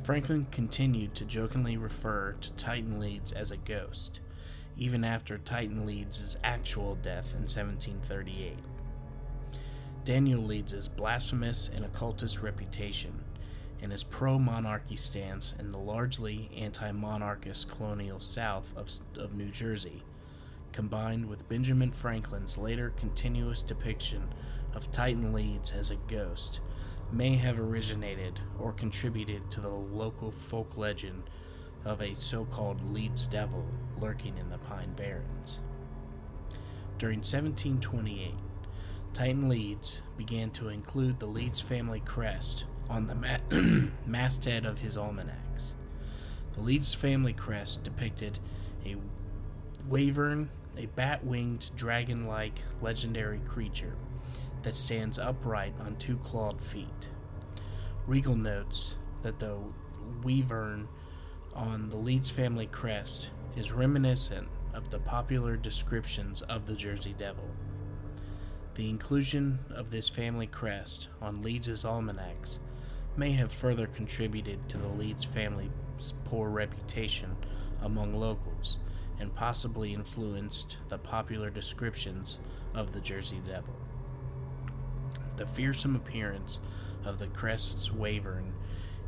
Franklin 0.03 0.47
continued 0.51 1.13
to 1.15 1.25
jokingly 1.25 1.77
refer 1.77 2.33
to 2.39 2.51
Titan 2.53 2.99
Leeds 2.99 3.31
as 3.31 3.51
a 3.51 3.57
ghost, 3.57 4.19
even 4.77 5.03
after 5.03 5.37
Titan 5.37 5.85
Leeds' 5.85 6.37
actual 6.43 6.95
death 6.95 7.33
in 7.33 7.41
1738. 7.41 8.57
Daniel 10.05 10.41
Leeds' 10.41 10.87
blasphemous 10.87 11.69
and 11.73 11.83
occultist 11.83 12.41
reputation 12.41 13.23
and 13.81 13.91
his 13.91 14.03
pro 14.03 14.39
monarchy 14.39 14.95
stance 14.95 15.53
in 15.59 15.71
the 15.71 15.77
largely 15.77 16.49
anti 16.55 16.91
monarchist 16.91 17.69
colonial 17.69 18.19
South 18.19 18.73
of, 18.77 18.89
of 19.17 19.35
New 19.35 19.49
Jersey, 19.49 20.03
combined 20.71 21.27
with 21.27 21.47
Benjamin 21.49 21.91
Franklin's 21.91 22.57
later 22.57 22.93
continuous 22.97 23.63
depiction 23.63 24.33
of 24.73 24.91
Titan 24.91 25.33
Leeds 25.33 25.71
as 25.71 25.91
a 25.91 25.95
ghost, 26.07 26.59
may 27.11 27.35
have 27.35 27.59
originated 27.59 28.39
or 28.59 28.73
contributed 28.73 29.49
to 29.51 29.61
the 29.61 29.69
local 29.69 30.31
folk 30.31 30.77
legend 30.77 31.23
of 31.85 32.01
a 32.01 32.13
so 32.15 32.45
called 32.45 32.93
Leeds 32.93 33.27
Devil 33.27 33.65
lurking 33.99 34.37
in 34.37 34.49
the 34.49 34.57
Pine 34.57 34.93
Barrens. 34.93 35.59
During 36.97 37.19
1728, 37.19 38.33
Titan 39.13 39.49
Leeds 39.49 40.01
began 40.17 40.51
to 40.51 40.69
include 40.69 41.19
the 41.19 41.27
Leeds 41.27 41.61
family 41.61 42.01
crest 42.01 42.65
on 42.89 43.07
the 43.07 43.15
ma- 43.15 43.37
masthead 44.05 44.65
of 44.65 44.79
his 44.79 44.97
almanacs. 44.97 45.75
The 46.53 46.61
Leeds 46.61 46.93
family 46.93 47.33
crest 47.33 47.83
depicted 47.83 48.39
a 48.85 48.95
wyvern, 49.89 50.49
a 50.77 50.85
bat 50.87 51.25
winged, 51.25 51.71
dragon 51.75 52.27
like 52.27 52.59
legendary 52.81 53.39
creature 53.39 53.95
that 54.63 54.75
stands 54.75 55.17
upright 55.17 55.73
on 55.79 55.95
two 55.95 56.17
clawed 56.17 56.63
feet. 56.63 57.09
Regal 58.05 58.35
notes 58.35 58.95
that 59.23 59.39
the 59.39 59.57
wyvern 60.23 60.87
on 61.53 61.89
the 61.89 61.97
Leeds 61.97 62.29
family 62.29 62.67
crest 62.67 63.29
is 63.55 63.71
reminiscent 63.71 64.47
of 64.73 64.89
the 64.89 64.99
popular 64.99 65.55
descriptions 65.57 66.41
of 66.43 66.65
the 66.65 66.75
Jersey 66.75 67.15
Devil. 67.17 67.49
The 68.75 68.89
inclusion 68.89 69.59
of 69.71 69.89
this 69.89 70.07
family 70.07 70.47
crest 70.47 71.07
on 71.21 71.41
Leeds' 71.41 71.83
almanacs 71.83 72.59
may 73.15 73.31
have 73.31 73.51
further 73.51 73.87
contributed 73.87 74.69
to 74.69 74.77
the 74.77 74.87
Leeds 74.87 75.25
family's 75.25 75.71
poor 76.25 76.49
reputation 76.49 77.35
among 77.81 78.13
locals 78.13 78.77
and 79.19 79.35
possibly 79.35 79.93
influenced 79.93 80.77
the 80.89 80.97
popular 80.97 81.49
descriptions 81.49 82.37
of 82.73 82.91
the 82.91 82.99
Jersey 82.99 83.41
Devil. 83.45 83.75
The 85.37 85.47
fearsome 85.47 85.95
appearance 85.95 86.59
of 87.05 87.19
the 87.19 87.27
crest's 87.27 87.91
wyvern 87.91 88.53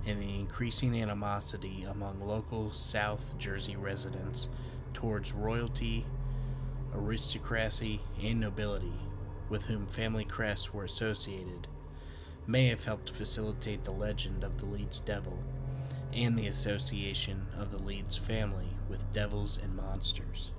and 0.06 0.22
the 0.22 0.36
increasing 0.36 1.00
animosity 1.00 1.84
among 1.84 2.22
local 2.22 2.72
South 2.72 3.38
Jersey 3.38 3.76
residents 3.76 4.50
towards 4.94 5.34
royalty, 5.34 6.06
aristocracy, 6.94 8.02
and 8.22 8.40
nobility 8.40 8.94
with 9.50 9.66
whom 9.66 9.86
family 9.86 10.24
crests 10.24 10.74
were 10.74 10.84
associated, 10.84 11.68
may 12.48 12.68
have 12.68 12.86
helped 12.86 13.12
facilitate 13.12 13.84
the 13.84 13.92
legend 13.92 14.44
of 14.44 14.60
the 14.60 14.66
Leeds 14.66 15.00
Devil 15.00 15.40
and 16.14 16.38
the 16.38 16.48
association 16.48 17.48
of 17.58 17.72
the 17.72 17.78
Leeds 17.78 18.18
family 18.18 18.79
with 18.90 19.14
devils 19.14 19.60
and 19.62 19.76
monsters. 19.76 20.52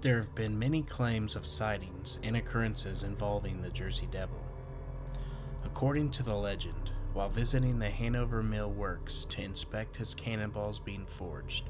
There 0.00 0.16
have 0.16 0.34
been 0.34 0.58
many 0.58 0.82
claims 0.82 1.34
of 1.34 1.44
sightings 1.44 2.20
and 2.22 2.36
occurrences 2.36 3.02
involving 3.02 3.60
the 3.60 3.70
Jersey 3.70 4.08
Devil. 4.10 4.40
According 5.64 6.10
to 6.12 6.22
the 6.22 6.36
legend, 6.36 6.92
while 7.12 7.28
visiting 7.28 7.78
the 7.78 7.90
Hanover 7.90 8.42
Mill 8.42 8.70
Works 8.70 9.24
to 9.30 9.42
inspect 9.42 9.96
his 9.96 10.14
cannonballs 10.14 10.78
being 10.78 11.04
forged, 11.04 11.68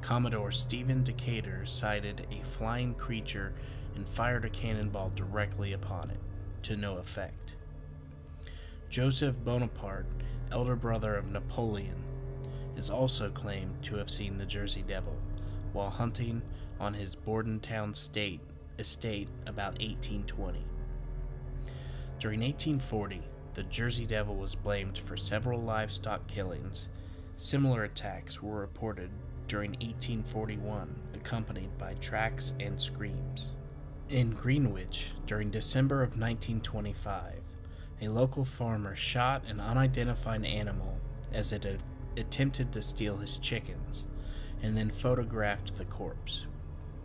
Commodore 0.00 0.50
Stephen 0.50 1.04
Decatur 1.04 1.64
sighted 1.64 2.26
a 2.30 2.44
flying 2.44 2.94
creature 2.94 3.54
and 3.94 4.08
fired 4.08 4.44
a 4.44 4.50
cannonball 4.50 5.10
directly 5.14 5.72
upon 5.72 6.10
it, 6.10 6.20
to 6.62 6.76
no 6.76 6.96
effect. 6.96 7.56
Joseph 8.88 9.36
Bonaparte, 9.44 10.06
elder 10.50 10.74
brother 10.74 11.14
of 11.14 11.30
Napoleon, 11.30 12.02
is 12.80 12.88
also 12.88 13.28
claimed 13.28 13.82
to 13.82 13.96
have 13.96 14.08
seen 14.08 14.38
the 14.38 14.46
Jersey 14.46 14.82
Devil 14.88 15.14
while 15.74 15.90
hunting 15.90 16.40
on 16.80 16.94
his 16.94 17.14
Bordentown 17.14 17.92
state 17.92 18.40
estate 18.78 19.28
about 19.46 19.72
1820. 19.74 20.64
During 22.18 22.40
1840, 22.40 23.20
the 23.52 23.64
Jersey 23.64 24.06
Devil 24.06 24.34
was 24.34 24.54
blamed 24.54 24.96
for 24.96 25.14
several 25.14 25.60
livestock 25.60 26.26
killings. 26.26 26.88
Similar 27.36 27.84
attacks 27.84 28.42
were 28.42 28.60
reported 28.60 29.10
during 29.46 29.72
1841, 29.72 30.94
accompanied 31.14 31.76
by 31.76 31.92
tracks 31.94 32.54
and 32.60 32.80
screams. 32.80 33.56
In 34.08 34.30
Greenwich, 34.30 35.12
during 35.26 35.50
December 35.50 35.96
of 35.96 36.18
1925, 36.18 37.34
a 38.00 38.08
local 38.08 38.46
farmer 38.46 38.96
shot 38.96 39.44
an 39.46 39.60
unidentified 39.60 40.46
animal 40.46 40.98
as 41.30 41.52
it 41.52 41.66
attempted 42.16 42.72
to 42.72 42.82
steal 42.82 43.16
his 43.16 43.38
chickens 43.38 44.06
and 44.62 44.76
then 44.76 44.90
photographed 44.90 45.76
the 45.76 45.84
corpse. 45.84 46.46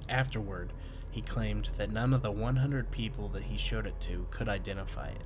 Afterward, 0.10 0.74
he 1.10 1.22
claimed 1.22 1.70
that 1.78 1.91
none 1.91 2.13
of 2.13 2.22
the 2.22 2.32
100 2.32 2.91
people 2.91 3.30
that 3.30 3.44
he 3.44 3.58
showed 3.58 3.88
it 3.88 4.00
to 4.02 4.28
could 4.32 4.50
identify 4.50 5.08
it. 5.08 5.24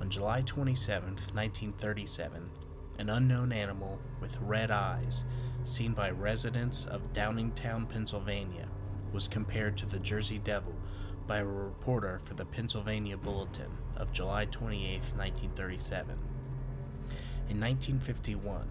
On 0.00 0.10
July 0.10 0.42
27, 0.42 1.10
1937, 1.10 2.50
an 2.98 3.10
unknown 3.10 3.52
animal 3.52 3.98
with 4.20 4.36
red 4.40 4.70
eyes, 4.70 5.24
seen 5.64 5.92
by 5.92 6.10
residents 6.10 6.84
of 6.84 7.12
Downingtown, 7.12 7.88
Pennsylvania, 7.88 8.68
was 9.12 9.28
compared 9.28 9.76
to 9.76 9.86
the 9.86 9.98
Jersey 9.98 10.38
Devil 10.38 10.74
by 11.26 11.38
a 11.38 11.44
reporter 11.44 12.20
for 12.24 12.34
the 12.34 12.44
Pennsylvania 12.44 13.16
Bulletin 13.16 13.70
of 13.96 14.12
July 14.12 14.44
28, 14.46 14.98
1937. 15.16 16.33
In 17.50 17.60
1951, 17.60 18.66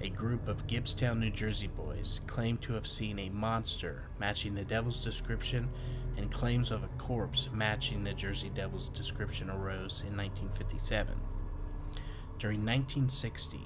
a 0.00 0.08
group 0.08 0.48
of 0.48 0.66
Gibbstown, 0.66 1.18
New 1.18 1.30
Jersey 1.30 1.66
boys 1.68 2.20
claimed 2.26 2.62
to 2.62 2.72
have 2.72 2.86
seen 2.86 3.18
a 3.18 3.28
monster 3.28 4.04
matching 4.18 4.54
the 4.54 4.64
devil's 4.64 5.04
description, 5.04 5.68
and 6.16 6.30
claims 6.30 6.70
of 6.70 6.82
a 6.82 6.88
corpse 6.98 7.48
matching 7.52 8.02
the 8.02 8.12
Jersey 8.12 8.50
Devil's 8.54 8.88
description 8.88 9.50
arose 9.50 10.02
in 10.06 10.16
1957. 10.16 11.14
During 12.38 12.60
1960, 12.60 13.60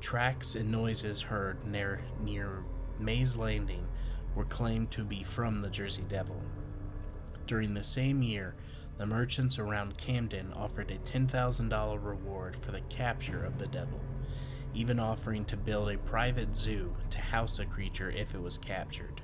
tracks 0.00 0.54
and 0.54 0.70
noises 0.70 1.22
heard 1.22 1.64
near, 1.66 2.02
near 2.22 2.64
Mays 2.98 3.36
Landing 3.36 3.86
were 4.34 4.44
claimed 4.44 4.90
to 4.92 5.04
be 5.04 5.22
from 5.22 5.60
the 5.60 5.70
Jersey 5.70 6.04
Devil. 6.08 6.40
During 7.46 7.74
the 7.74 7.84
same 7.84 8.22
year, 8.22 8.54
the 9.00 9.06
merchants 9.06 9.58
around 9.58 9.96
Camden 9.96 10.52
offered 10.52 10.90
a 10.90 10.98
$10,000 10.98 12.04
reward 12.04 12.54
for 12.60 12.70
the 12.70 12.82
capture 12.82 13.42
of 13.42 13.58
the 13.58 13.66
devil, 13.66 13.98
even 14.74 15.00
offering 15.00 15.46
to 15.46 15.56
build 15.56 15.88
a 15.88 15.96
private 15.96 16.54
zoo 16.54 16.94
to 17.08 17.18
house 17.18 17.56
the 17.56 17.64
creature 17.64 18.10
if 18.10 18.34
it 18.34 18.42
was 18.42 18.58
captured. 18.58 19.22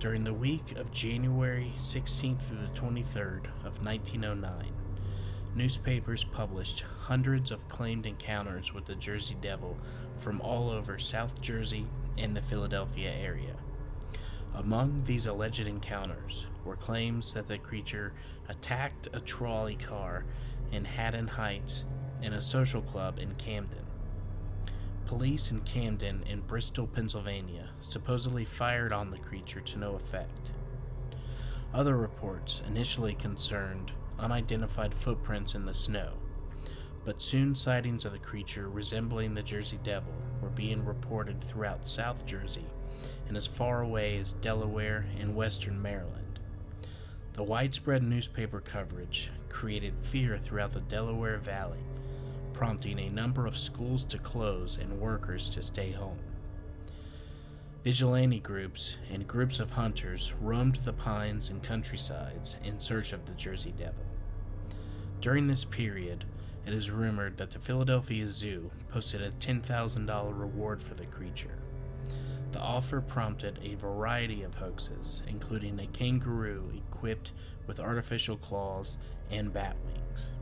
During 0.00 0.24
the 0.24 0.34
week 0.34 0.76
of 0.76 0.90
January 0.90 1.72
16th 1.76 2.42
through 2.42 2.56
the 2.56 2.80
23rd 2.80 3.46
of 3.64 3.84
1909, 3.84 4.72
newspapers 5.54 6.24
published 6.24 6.84
hundreds 7.02 7.52
of 7.52 7.68
claimed 7.68 8.06
encounters 8.06 8.74
with 8.74 8.86
the 8.86 8.96
Jersey 8.96 9.36
Devil 9.40 9.78
from 10.18 10.40
all 10.40 10.68
over 10.68 10.98
South 10.98 11.40
Jersey 11.40 11.86
and 12.18 12.36
the 12.36 12.42
Philadelphia 12.42 13.12
area. 13.12 13.54
Among 14.52 15.04
these 15.04 15.26
alleged 15.26 15.68
encounters 15.68 16.46
were 16.64 16.76
claims 16.76 17.32
that 17.34 17.46
the 17.46 17.58
creature 17.58 18.12
attacked 18.48 19.08
a 19.12 19.20
trolley 19.20 19.76
car 19.76 20.24
in 20.70 20.84
Haddon 20.84 21.28
Heights 21.28 21.84
and 22.22 22.34
a 22.34 22.42
social 22.42 22.82
club 22.82 23.18
in 23.18 23.34
Camden. 23.34 23.84
police 25.06 25.50
in 25.50 25.60
Camden 25.60 26.24
and 26.28 26.46
Bristol, 26.46 26.86
Pennsylvania, 26.86 27.70
supposedly 27.80 28.44
fired 28.46 28.92
on 28.92 29.10
the 29.10 29.18
creature 29.18 29.60
to 29.60 29.78
no 29.78 29.94
effect. 29.94 30.52
Other 31.74 31.96
reports 31.96 32.62
initially 32.66 33.14
concerned 33.14 33.92
unidentified 34.18 34.94
footprints 34.94 35.54
in 35.54 35.66
the 35.66 35.74
snow, 35.74 36.14
but 37.04 37.20
soon 37.20 37.54
sightings 37.54 38.04
of 38.04 38.12
the 38.12 38.18
creature 38.18 38.68
resembling 38.70 39.34
the 39.34 39.42
Jersey 39.42 39.78
Devil 39.82 40.14
were 40.40 40.48
being 40.50 40.84
reported 40.84 41.42
throughout 41.42 41.88
South 41.88 42.24
Jersey 42.24 42.66
and 43.28 43.36
as 43.36 43.46
far 43.46 43.82
away 43.82 44.18
as 44.18 44.32
Delaware 44.34 45.06
and 45.18 45.34
western 45.34 45.80
Maryland. 45.80 46.31
The 47.34 47.42
widespread 47.42 48.02
newspaper 48.02 48.60
coverage 48.60 49.30
created 49.48 49.94
fear 50.02 50.36
throughout 50.36 50.72
the 50.72 50.80
Delaware 50.80 51.38
Valley, 51.38 51.78
prompting 52.52 52.98
a 52.98 53.08
number 53.08 53.46
of 53.46 53.56
schools 53.56 54.04
to 54.04 54.18
close 54.18 54.76
and 54.76 55.00
workers 55.00 55.48
to 55.50 55.62
stay 55.62 55.92
home. 55.92 56.18
Vigilante 57.82 58.38
groups 58.38 58.98
and 59.10 59.26
groups 59.26 59.60
of 59.60 59.70
hunters 59.70 60.34
roamed 60.42 60.74
the 60.76 60.92
pines 60.92 61.48
and 61.48 61.62
countrysides 61.62 62.58
in 62.62 62.78
search 62.78 63.14
of 63.14 63.24
the 63.24 63.32
Jersey 63.32 63.72
Devil. 63.78 64.04
During 65.22 65.46
this 65.46 65.64
period, 65.64 66.26
it 66.66 66.74
is 66.74 66.90
rumored 66.90 67.38
that 67.38 67.50
the 67.50 67.58
Philadelphia 67.58 68.28
Zoo 68.28 68.70
posted 68.90 69.22
a 69.22 69.30
$10,000 69.30 70.38
reward 70.38 70.82
for 70.82 70.92
the 70.92 71.06
creature. 71.06 71.58
The 72.52 72.60
offer 72.60 73.00
prompted 73.00 73.58
a 73.62 73.76
variety 73.76 74.42
of 74.42 74.54
hoaxes, 74.56 75.22
including 75.26 75.80
a 75.80 75.86
kangaroo 75.86 76.70
equipped 76.74 77.32
with 77.66 77.80
artificial 77.80 78.36
claws 78.36 78.98
and 79.30 79.52
bat 79.52 79.74
wings. 79.86 80.32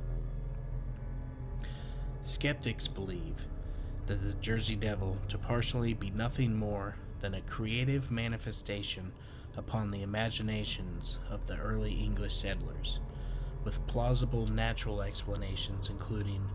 Skeptics 2.22 2.88
believe 2.88 3.46
that 4.06 4.26
the 4.26 4.32
Jersey 4.34 4.74
Devil 4.74 5.18
to 5.28 5.38
partially 5.38 5.94
be 5.94 6.10
nothing 6.10 6.56
more 6.56 6.96
than 7.20 7.34
a 7.34 7.40
creative 7.42 8.10
manifestation 8.10 9.12
upon 9.56 9.92
the 9.92 10.02
imaginations 10.02 11.18
of 11.30 11.46
the 11.46 11.56
early 11.56 11.92
English 11.92 12.34
settlers, 12.34 12.98
with 13.62 13.86
plausible 13.86 14.48
natural 14.48 15.00
explanations 15.00 15.88
including 15.88 16.50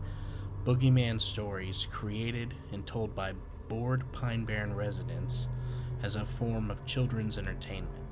boogeyman 0.64 1.18
stories 1.18 1.86
created 1.90 2.52
and 2.72 2.86
told 2.86 3.14
by 3.14 3.32
bored 3.68 4.10
Pine 4.12 4.44
Barren 4.44 4.74
residents 4.74 5.48
as 6.02 6.16
a 6.16 6.24
form 6.24 6.70
of 6.70 6.84
children's 6.84 7.38
entertainment, 7.38 8.04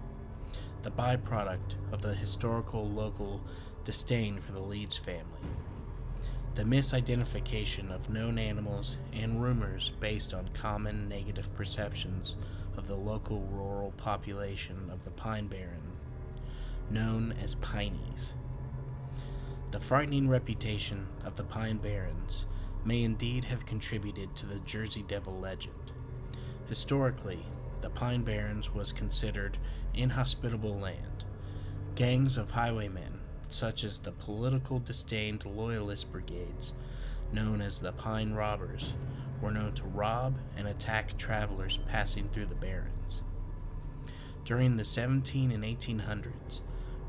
the 0.82 0.90
byproduct 0.90 1.74
of 1.92 2.02
the 2.02 2.14
historical 2.14 2.88
local 2.88 3.42
disdain 3.84 4.40
for 4.40 4.52
the 4.52 4.60
Leeds 4.60 4.96
family. 4.96 5.40
The 6.54 6.62
misidentification 6.62 7.90
of 7.90 8.10
known 8.10 8.38
animals 8.38 8.98
and 9.12 9.42
rumors 9.42 9.90
based 10.00 10.32
on 10.32 10.50
common 10.54 11.08
negative 11.08 11.52
perceptions 11.52 12.36
of 12.76 12.86
the 12.86 12.94
local 12.94 13.40
rural 13.50 13.92
population 13.96 14.88
of 14.92 15.04
the 15.04 15.10
Pine 15.10 15.48
Barren, 15.48 15.92
known 16.90 17.34
as 17.42 17.56
Pineys. 17.56 18.34
The 19.72 19.80
frightening 19.80 20.28
reputation 20.28 21.08
of 21.24 21.34
the 21.34 21.42
Pine 21.42 21.78
Barrens 21.78 22.46
may 22.84 23.02
indeed 23.02 23.44
have 23.44 23.66
contributed 23.66 24.34
to 24.36 24.46
the 24.46 24.58
Jersey 24.60 25.04
Devil 25.06 25.38
legend. 25.38 25.92
Historically, 26.68 27.46
the 27.80 27.90
Pine 27.90 28.22
Barrens 28.22 28.74
was 28.74 28.92
considered 28.92 29.58
inhospitable 29.94 30.78
land. 30.78 31.24
Gangs 31.94 32.36
of 32.36 32.52
highwaymen, 32.52 33.20
such 33.48 33.84
as 33.84 33.98
the 34.00 34.12
political 34.12 34.78
disdained 34.78 35.44
Loyalist 35.44 36.10
brigades, 36.10 36.72
known 37.32 37.60
as 37.60 37.80
the 37.80 37.92
Pine 37.92 38.32
Robbers, 38.32 38.94
were 39.40 39.50
known 39.50 39.74
to 39.74 39.84
rob 39.84 40.38
and 40.56 40.66
attack 40.66 41.16
travelers 41.18 41.78
passing 41.88 42.28
through 42.28 42.46
the 42.46 42.54
Barrens. 42.54 43.22
During 44.44 44.76
the 44.76 44.84
17 44.84 45.50
and 45.50 45.64
1800s, 45.64 46.60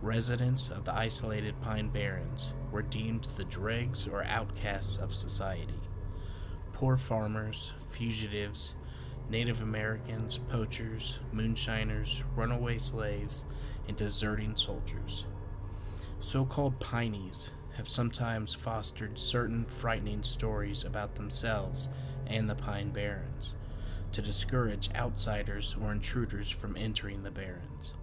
residents 0.02 0.70
of 0.70 0.86
the 0.86 0.94
isolated 0.94 1.62
Pine 1.62 1.90
Barrens 1.90 2.54
were 2.76 2.82
deemed 2.82 3.24
the 3.38 3.46
dregs 3.46 4.06
or 4.06 4.26
outcasts 4.26 4.98
of 4.98 5.14
society. 5.14 5.80
Poor 6.74 6.98
farmers, 6.98 7.72
fugitives, 7.90 8.76
Native 9.30 9.62
Americans, 9.62 10.40
poachers, 10.50 11.20
moonshiners, 11.32 12.26
runaway 12.36 12.78
slaves, 12.78 13.46
and 13.88 13.96
deserting 13.96 14.58
soldiers. 14.58 15.24
So 16.20 16.44
called 16.44 16.82
Pineys 16.82 17.52
have 17.78 17.88
sometimes 17.88 18.54
fostered 18.54 19.18
certain 19.18 19.64
frightening 19.64 20.24
stories 20.24 20.84
about 20.84 21.16
themselves 21.16 21.88
and 22.28 22.50
the 22.50 22.56
Pine 22.56 22.90
Barrens 22.90 23.54
to 24.12 24.22
discourage 24.22 24.90
outsiders 24.94 25.78
or 25.82 25.94
intruders 25.94 26.50
from 26.50 26.76
entering 26.76 27.24
the 27.24 27.32
Barrens. 27.32 27.94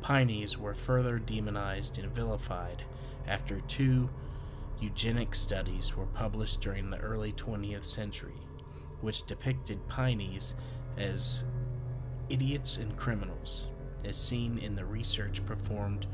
Pineys 0.00 0.58
were 0.58 0.74
further 0.74 1.20
demonized 1.20 1.98
and 1.98 2.12
vilified 2.12 2.82
after 3.26 3.60
two 3.62 4.08
eugenic 4.80 5.34
studies 5.34 5.96
were 5.96 6.06
published 6.06 6.60
during 6.60 6.90
the 6.90 6.98
early 6.98 7.32
20th 7.32 7.84
century, 7.84 8.40
which 9.00 9.26
depicted 9.26 9.86
Pineys 9.88 10.54
as 10.96 11.44
idiots 12.28 12.76
and 12.76 12.96
criminals, 12.96 13.68
as 14.04 14.16
seen 14.16 14.58
in 14.58 14.74
the 14.74 14.84
research 14.84 15.44
performed 15.44 16.06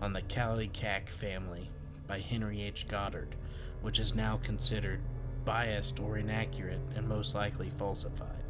on 0.00 0.12
the 0.12 0.22
Kallikak 0.22 1.08
family 1.08 1.70
by 2.06 2.18
Henry 2.18 2.62
H. 2.62 2.88
Goddard, 2.88 3.36
which 3.80 3.98
is 3.98 4.14
now 4.14 4.36
considered 4.36 5.00
biased 5.44 5.98
or 5.98 6.18
inaccurate 6.18 6.80
and 6.94 7.08
most 7.08 7.34
likely 7.34 7.70
falsified. 7.70 8.44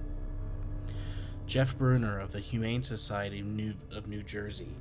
Jeff 1.47 1.77
Bruner 1.77 2.19
of 2.19 2.33
the 2.33 2.41
Humane 2.41 2.83
Society 2.83 3.41
of 3.41 3.47
New, 3.47 3.75
of 3.91 4.07
New 4.07 4.23
Jersey 4.23 4.75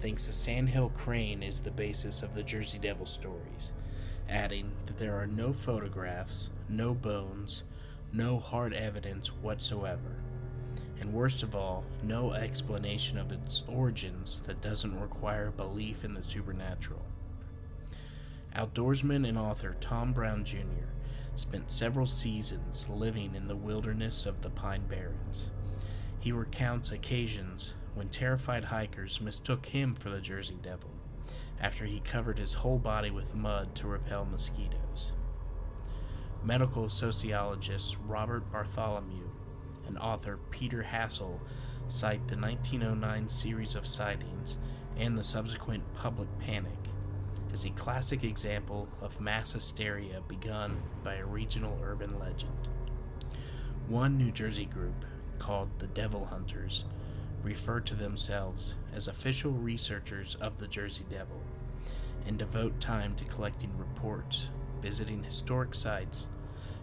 thinks 0.00 0.26
the 0.26 0.32
sandhill 0.32 0.88
crane 0.90 1.42
is 1.42 1.60
the 1.60 1.70
basis 1.70 2.22
of 2.22 2.34
the 2.34 2.42
Jersey 2.42 2.78
Devil 2.78 3.04
stories, 3.04 3.72
adding 4.28 4.72
that 4.86 4.96
there 4.96 5.20
are 5.20 5.26
no 5.26 5.52
photographs, 5.52 6.48
no 6.70 6.94
bones, 6.94 7.64
no 8.10 8.38
hard 8.38 8.72
evidence 8.72 9.28
whatsoever, 9.28 10.16
and 11.00 11.12
worst 11.12 11.42
of 11.42 11.54
all, 11.54 11.84
no 12.02 12.32
explanation 12.32 13.18
of 13.18 13.30
its 13.30 13.62
origins 13.68 14.40
that 14.46 14.62
doesn't 14.62 14.98
require 14.98 15.50
belief 15.50 16.02
in 16.02 16.14
the 16.14 16.22
supernatural. 16.22 17.04
Outdoorsman 18.56 19.28
and 19.28 19.38
author 19.38 19.76
Tom 19.80 20.12
Brown 20.12 20.44
Jr. 20.44 20.88
spent 21.34 21.70
several 21.70 22.06
seasons 22.06 22.88
living 22.88 23.34
in 23.34 23.48
the 23.48 23.56
wilderness 23.56 24.24
of 24.24 24.40
the 24.40 24.50
Pine 24.50 24.86
Barrens. 24.88 25.50
He 26.18 26.32
recounts 26.32 26.90
occasions 26.90 27.74
when 27.94 28.08
terrified 28.08 28.64
hikers 28.64 29.20
mistook 29.20 29.66
him 29.66 29.94
for 29.94 30.10
the 30.10 30.20
Jersey 30.20 30.58
Devil 30.62 30.90
after 31.60 31.84
he 31.84 32.00
covered 32.00 32.38
his 32.38 32.54
whole 32.54 32.78
body 32.78 33.10
with 33.10 33.34
mud 33.34 33.74
to 33.74 33.86
repel 33.86 34.24
mosquitoes. 34.24 35.12
Medical 36.42 36.88
sociologist 36.88 37.96
Robert 38.06 38.50
Bartholomew 38.50 39.28
and 39.86 39.98
author 39.98 40.38
Peter 40.50 40.86
Hassall 40.90 41.40
cite 41.88 42.28
the 42.28 42.36
1909 42.36 43.28
series 43.28 43.74
of 43.74 43.86
sightings 43.86 44.56
and 44.96 45.18
the 45.18 45.24
subsequent 45.24 45.82
public 45.94 46.28
panic 46.38 46.78
as 47.52 47.64
a 47.64 47.70
classic 47.70 48.22
example 48.24 48.88
of 49.00 49.20
mass 49.20 49.52
hysteria 49.52 50.22
begun 50.28 50.80
by 51.02 51.16
a 51.16 51.26
regional 51.26 51.78
urban 51.82 52.18
legend. 52.18 52.68
One 53.88 54.16
New 54.16 54.30
Jersey 54.30 54.66
group, 54.66 55.04
called 55.38 55.70
the 55.78 55.88
Devil 55.88 56.26
Hunters, 56.26 56.84
refer 57.42 57.80
to 57.80 57.94
themselves 57.94 58.74
as 58.94 59.08
official 59.08 59.52
researchers 59.52 60.34
of 60.36 60.58
the 60.58 60.68
Jersey 60.68 61.04
Devil 61.10 61.42
and 62.26 62.38
devote 62.38 62.80
time 62.80 63.14
to 63.16 63.24
collecting 63.24 63.76
reports, 63.78 64.50
visiting 64.80 65.24
historic 65.24 65.74
sites, 65.74 66.28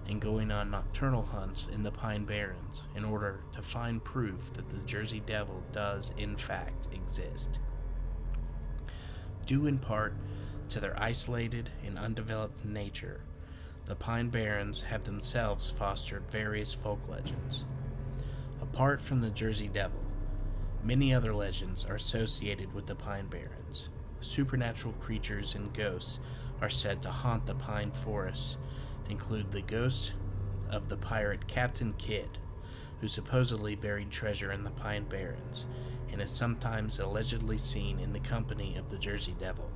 and 0.08 0.22
going 0.22 0.52
on 0.52 0.72
nocturnal 0.72 1.24
hunts 1.24 1.68
in 1.68 1.84
the 1.84 1.92
Pine 1.92 2.26
Barrens 2.26 2.84
in 2.96 3.04
order 3.04 3.42
to 3.52 3.62
find 3.62 4.04
proof 4.04 4.54
that 4.54 4.70
the 4.70 4.78
Jersey 4.78 5.22
Devil 5.26 5.64
does, 5.72 6.12
in 6.18 6.38
fact, 6.38 6.88
exist. 6.94 7.60
Due 9.46 9.68
in 9.68 9.80
part 9.80 10.14
to 10.70 10.80
their 10.80 11.02
isolated 11.02 11.70
and 11.86 11.98
undeveloped 11.98 12.66
nature, 12.66 13.22
the 13.86 13.96
Pine 13.96 14.30
Barrens 14.30 14.82
have 14.82 15.06
themselves 15.06 15.70
fostered 15.70 16.30
various 16.30 16.74
folk 16.74 17.00
legends. 17.08 17.66
Apart 18.62 19.02
from 19.02 19.22
the 19.22 19.30
Jersey 19.30 19.68
Devil, 19.68 20.07
many 20.84 21.14
other 21.14 21.34
legends 21.34 21.86
are 21.86 21.96
associated 21.96 22.74
with 22.74 22.88
the 22.88 22.96
Pine 22.96 23.28
Barrens. 23.28 23.90
Supernatural 24.20 24.94
creatures 24.94 25.56
and 25.56 25.74
ghosts 25.74 26.20
are 26.62 26.70
said 26.70 27.02
to 27.04 27.10
haunt 27.10 27.46
the 27.46 27.56
pine 27.56 27.92
forests, 27.92 28.58
include 29.10 29.52
the 29.52 29.62
ghost 29.62 30.14
of 30.70 30.90
the 30.90 30.98
pirate 30.98 31.48
Captain 31.48 31.94
Kidd, 31.94 32.38
who 33.00 33.08
supposedly 33.08 33.76
buried 33.76 34.10
treasure 34.10 34.52
in 34.52 34.64
the 34.64 34.72
Pine 34.72 35.06
Barrens 35.06 35.66
and 36.12 36.22
is 36.22 36.32
sometimes 36.32 37.00
allegedly 37.00 37.58
seen 37.58 38.00
in 38.00 38.14
the 38.14 38.20
company 38.20 38.76
of 38.76 38.90
the 38.90 38.98
Jersey 38.98 39.36
Devil 39.40 39.70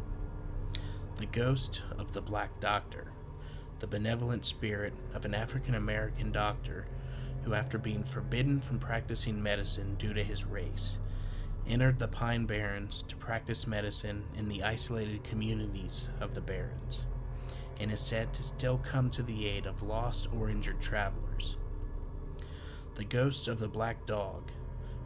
the 1.18 1.28
ghost 1.28 1.84
of 2.00 2.14
the 2.14 2.22
Black 2.22 2.60
Doctor, 2.60 3.12
the 3.78 3.86
benevolent 3.86 4.44
spirit 4.44 4.92
of 5.14 5.24
an 5.24 5.36
African 5.36 5.76
American 5.76 6.32
doctor 6.32 6.88
who, 7.44 7.54
after 7.54 7.78
being 7.78 8.04
forbidden 8.04 8.62
from 8.62 8.80
practicing 8.80 9.42
medicine 9.42 9.96
due 9.96 10.14
to 10.14 10.24
his 10.24 10.46
race, 10.46 11.00
entered 11.68 12.00
the 12.00 12.08
Pine 12.08 12.46
Barrens 12.46 13.04
to 13.04 13.16
practice 13.16 13.68
medicine 13.68 14.26
in 14.36 14.50
the 14.50 14.64
isolated 14.64 15.24
communities 15.24 16.10
of 16.20 16.36
the 16.36 16.42
Barrens, 16.42 17.06
and 17.80 17.92
is 17.92 18.00
said 18.02 18.34
to 18.34 18.44
still 18.44 18.78
come 18.78 19.10
to 19.12 19.24
the 19.24 19.48
aid 19.48 19.66
of 19.66 19.84
lost 19.84 20.28
or 20.34 20.50
injured 20.50 20.82
travelers. 20.82 21.58
The 22.96 23.06
ghost 23.06 23.48
of 23.48 23.60
the 23.60 23.70
Black 23.70 24.06
Dog, 24.06 24.52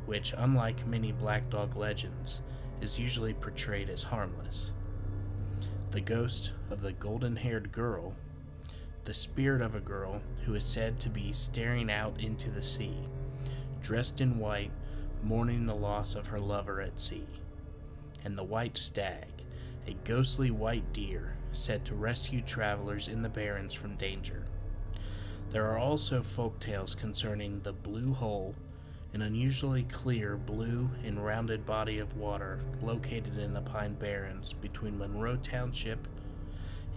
which, 0.05 0.33
unlike 0.37 0.87
many 0.87 1.11
Black 1.11 1.49
Dog 1.49 1.75
legends, 1.75 2.41
is 2.81 2.99
usually 2.99 3.33
portrayed 3.33 3.89
as 3.89 4.03
harmless. 4.03 4.71
The 5.91 6.01
ghost 6.01 6.51
of 6.69 6.81
the 6.81 6.91
golden 6.93 7.37
haired 7.37 7.71
girl, 7.71 8.15
the 9.05 9.13
spirit 9.13 9.61
of 9.61 9.75
a 9.75 9.79
girl 9.79 10.19
who 10.45 10.55
is 10.55 10.63
said 10.63 10.99
to 10.99 11.09
be 11.09 11.31
staring 11.31 11.91
out 11.91 12.19
into 12.19 12.49
the 12.49 12.61
sea, 12.61 12.97
dressed 13.81 14.19
in 14.19 14.39
white 14.39 14.71
mourning 15.23 15.67
the 15.67 15.75
loss 15.75 16.15
of 16.15 16.27
her 16.27 16.39
lover 16.39 16.81
at 16.81 16.99
sea, 16.99 17.27
and 18.23 18.35
the 18.35 18.43
white 18.43 18.77
stag, 18.77 19.27
a 19.87 19.93
ghostly 20.03 20.49
white 20.49 20.91
deer 20.91 21.35
said 21.51 21.85
to 21.85 21.93
rescue 21.93 22.41
travelers 22.41 23.07
in 23.07 23.21
the 23.21 23.29
barrens 23.29 23.75
from 23.75 23.95
danger. 23.95 24.43
There 25.51 25.67
are 25.67 25.77
also 25.77 26.23
folk 26.23 26.59
tales 26.59 26.95
concerning 26.95 27.61
the 27.61 27.73
Blue 27.73 28.11
Hole, 28.11 28.55
an 29.13 29.21
unusually 29.21 29.83
clear 29.83 30.35
blue 30.35 30.89
and 31.05 31.23
rounded 31.23 31.63
body 31.63 31.99
of 31.99 32.17
water 32.17 32.59
located 32.81 33.37
in 33.37 33.53
the 33.53 33.61
Pine 33.61 33.93
Barrens 33.93 34.53
between 34.53 34.97
Monroe 34.97 35.37
Township 35.37 36.07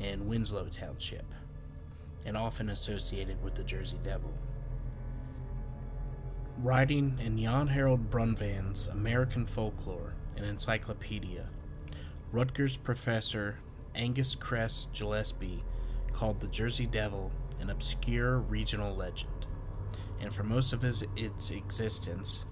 and 0.00 0.26
Winslow 0.26 0.68
Township, 0.72 1.26
and 2.24 2.36
often 2.36 2.68
associated 2.70 3.42
with 3.42 3.54
the 3.54 3.64
Jersey 3.64 3.98
Devil. 4.02 4.32
Writing 6.58 7.18
in 7.20 7.38
Jan 7.38 7.68
Harold 7.68 8.10
Brunvand's 8.10 8.86
American 8.88 9.46
Folklore, 9.46 10.14
an 10.36 10.44
encyclopedia, 10.44 11.46
Rutgers 12.32 12.76
professor 12.76 13.58
Angus 13.94 14.34
Kress 14.34 14.88
Gillespie 14.92 15.64
called 16.12 16.40
the 16.40 16.48
Jersey 16.48 16.86
Devil 16.86 17.30
an 17.60 17.70
obscure 17.70 18.38
regional 18.38 18.94
legend, 18.94 19.46
and 20.20 20.32
for 20.32 20.42
most 20.42 20.72
of 20.72 20.82
his, 20.82 21.04
its 21.16 21.50
existence, 21.50 22.44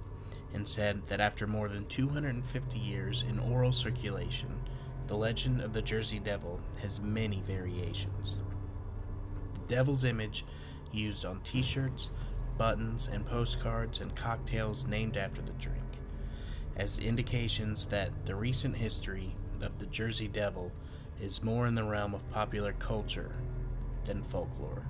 and 0.54 0.66
said 0.66 1.04
that 1.06 1.20
after 1.20 1.46
more 1.46 1.68
than 1.68 1.86
250 1.86 2.78
years 2.78 3.24
in 3.28 3.38
oral 3.38 3.72
circulation, 3.72 4.60
the 5.06 5.16
legend 5.16 5.60
of 5.60 5.72
the 5.72 5.82
Jersey 5.82 6.18
Devil 6.18 6.60
has 6.80 7.00
many 7.00 7.40
variations. 7.40 8.38
Devil's 9.68 10.04
image 10.04 10.44
used 10.92 11.24
on 11.24 11.40
t 11.40 11.62
shirts, 11.62 12.10
buttons, 12.56 13.08
and 13.12 13.26
postcards 13.26 14.00
and 14.00 14.14
cocktails 14.14 14.86
named 14.86 15.16
after 15.16 15.42
the 15.42 15.52
drink, 15.52 15.84
as 16.76 16.98
indications 16.98 17.86
that 17.86 18.26
the 18.26 18.34
recent 18.34 18.76
history 18.76 19.36
of 19.62 19.78
the 19.78 19.86
Jersey 19.86 20.28
Devil 20.28 20.72
is 21.20 21.42
more 21.42 21.66
in 21.66 21.74
the 21.74 21.84
realm 21.84 22.14
of 22.14 22.28
popular 22.30 22.72
culture 22.72 23.32
than 24.04 24.22
folklore. 24.22 24.86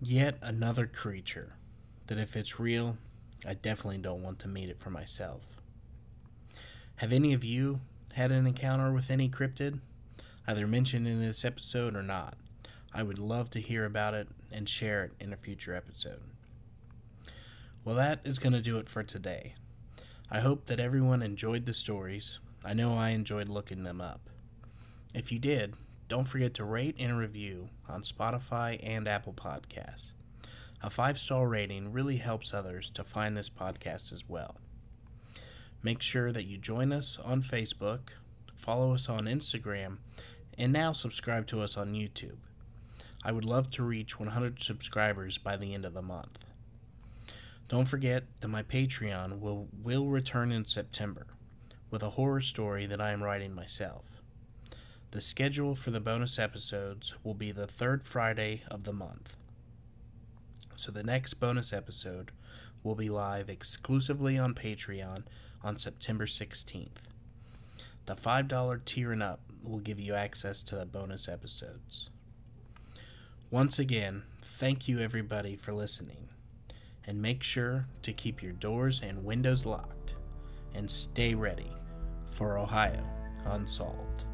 Yet 0.00 0.38
another 0.42 0.86
creature 0.86 1.56
that, 2.06 2.18
if 2.18 2.36
it's 2.36 2.60
real, 2.60 2.96
I 3.46 3.54
definitely 3.54 3.98
don't 3.98 4.22
want 4.22 4.38
to 4.40 4.48
meet 4.48 4.68
it 4.68 4.80
for 4.80 4.90
myself. 4.90 5.56
Have 6.96 7.12
any 7.12 7.32
of 7.32 7.44
you 7.44 7.80
had 8.14 8.32
an 8.32 8.46
encounter 8.46 8.92
with 8.92 9.10
any 9.10 9.28
cryptid, 9.28 9.80
either 10.46 10.66
mentioned 10.66 11.06
in 11.06 11.20
this 11.20 11.44
episode 11.44 11.94
or 11.94 12.02
not? 12.02 12.34
I 12.94 13.02
would 13.02 13.18
love 13.18 13.50
to 13.50 13.60
hear 13.60 13.84
about 13.84 14.14
it 14.14 14.28
and 14.50 14.66
share 14.68 15.04
it 15.04 15.12
in 15.20 15.32
a 15.32 15.36
future 15.36 15.74
episode. 15.74 16.22
Well, 17.84 17.96
that 17.96 18.20
is 18.24 18.38
going 18.38 18.54
to 18.54 18.62
do 18.62 18.78
it 18.78 18.88
for 18.88 19.02
today. 19.02 19.54
I 20.30 20.40
hope 20.40 20.66
that 20.66 20.80
everyone 20.80 21.22
enjoyed 21.22 21.66
the 21.66 21.74
stories. 21.74 22.40
I 22.64 22.72
know 22.72 22.94
I 22.94 23.10
enjoyed 23.10 23.48
looking 23.48 23.84
them 23.84 24.00
up. 24.00 24.30
If 25.14 25.30
you 25.30 25.38
did, 25.38 25.74
don't 26.08 26.26
forget 26.26 26.54
to 26.54 26.64
rate 26.64 26.96
and 26.98 27.18
review 27.18 27.68
on 27.88 28.02
Spotify 28.02 28.80
and 28.82 29.06
Apple 29.06 29.34
Podcasts. 29.34 30.12
A 30.86 30.90
five 30.90 31.18
star 31.18 31.48
rating 31.48 31.92
really 31.92 32.18
helps 32.18 32.54
others 32.54 32.90
to 32.90 33.02
find 33.02 33.36
this 33.36 33.50
podcast 33.50 34.12
as 34.12 34.28
well. 34.28 34.54
Make 35.82 36.00
sure 36.00 36.30
that 36.30 36.46
you 36.46 36.58
join 36.58 36.92
us 36.92 37.18
on 37.24 37.42
Facebook, 37.42 38.10
follow 38.54 38.94
us 38.94 39.08
on 39.08 39.24
Instagram, 39.24 39.96
and 40.56 40.72
now 40.72 40.92
subscribe 40.92 41.48
to 41.48 41.60
us 41.60 41.76
on 41.76 41.94
YouTube. 41.94 42.36
I 43.24 43.32
would 43.32 43.44
love 43.44 43.68
to 43.70 43.82
reach 43.82 44.20
100 44.20 44.62
subscribers 44.62 45.38
by 45.38 45.56
the 45.56 45.74
end 45.74 45.84
of 45.84 45.92
the 45.92 46.02
month. 46.02 46.44
Don't 47.66 47.88
forget 47.88 48.22
that 48.38 48.46
my 48.46 48.62
Patreon 48.62 49.40
will, 49.40 49.66
will 49.82 50.06
return 50.06 50.52
in 50.52 50.68
September 50.68 51.26
with 51.90 52.04
a 52.04 52.10
horror 52.10 52.40
story 52.40 52.86
that 52.86 53.00
I 53.00 53.10
am 53.10 53.24
writing 53.24 53.52
myself. 53.52 54.22
The 55.10 55.20
schedule 55.20 55.74
for 55.74 55.90
the 55.90 55.98
bonus 55.98 56.38
episodes 56.38 57.12
will 57.24 57.34
be 57.34 57.50
the 57.50 57.66
third 57.66 58.04
Friday 58.04 58.62
of 58.70 58.84
the 58.84 58.92
month. 58.92 59.36
So 60.76 60.92
the 60.92 61.02
next 61.02 61.34
bonus 61.34 61.72
episode 61.72 62.30
will 62.82 62.94
be 62.94 63.08
live 63.08 63.48
exclusively 63.48 64.38
on 64.38 64.54
Patreon 64.54 65.24
on 65.64 65.78
September 65.78 66.26
16th. 66.26 67.08
The 68.04 68.14
$5 68.14 68.84
tier 68.84 69.10
and 69.10 69.22
up 69.22 69.40
will 69.64 69.78
give 69.78 69.98
you 69.98 70.14
access 70.14 70.62
to 70.64 70.76
the 70.76 70.86
bonus 70.86 71.28
episodes. 71.28 72.10
Once 73.50 73.78
again, 73.78 74.22
thank 74.42 74.86
you 74.86 75.00
everybody 75.00 75.56
for 75.56 75.72
listening. 75.72 76.28
And 77.04 77.22
make 77.22 77.42
sure 77.42 77.86
to 78.02 78.12
keep 78.12 78.42
your 78.42 78.52
doors 78.52 79.00
and 79.00 79.24
windows 79.24 79.64
locked 79.64 80.14
and 80.74 80.90
stay 80.90 81.34
ready 81.34 81.70
for 82.30 82.58
Ohio 82.58 83.04
Unsolved. 83.46 84.24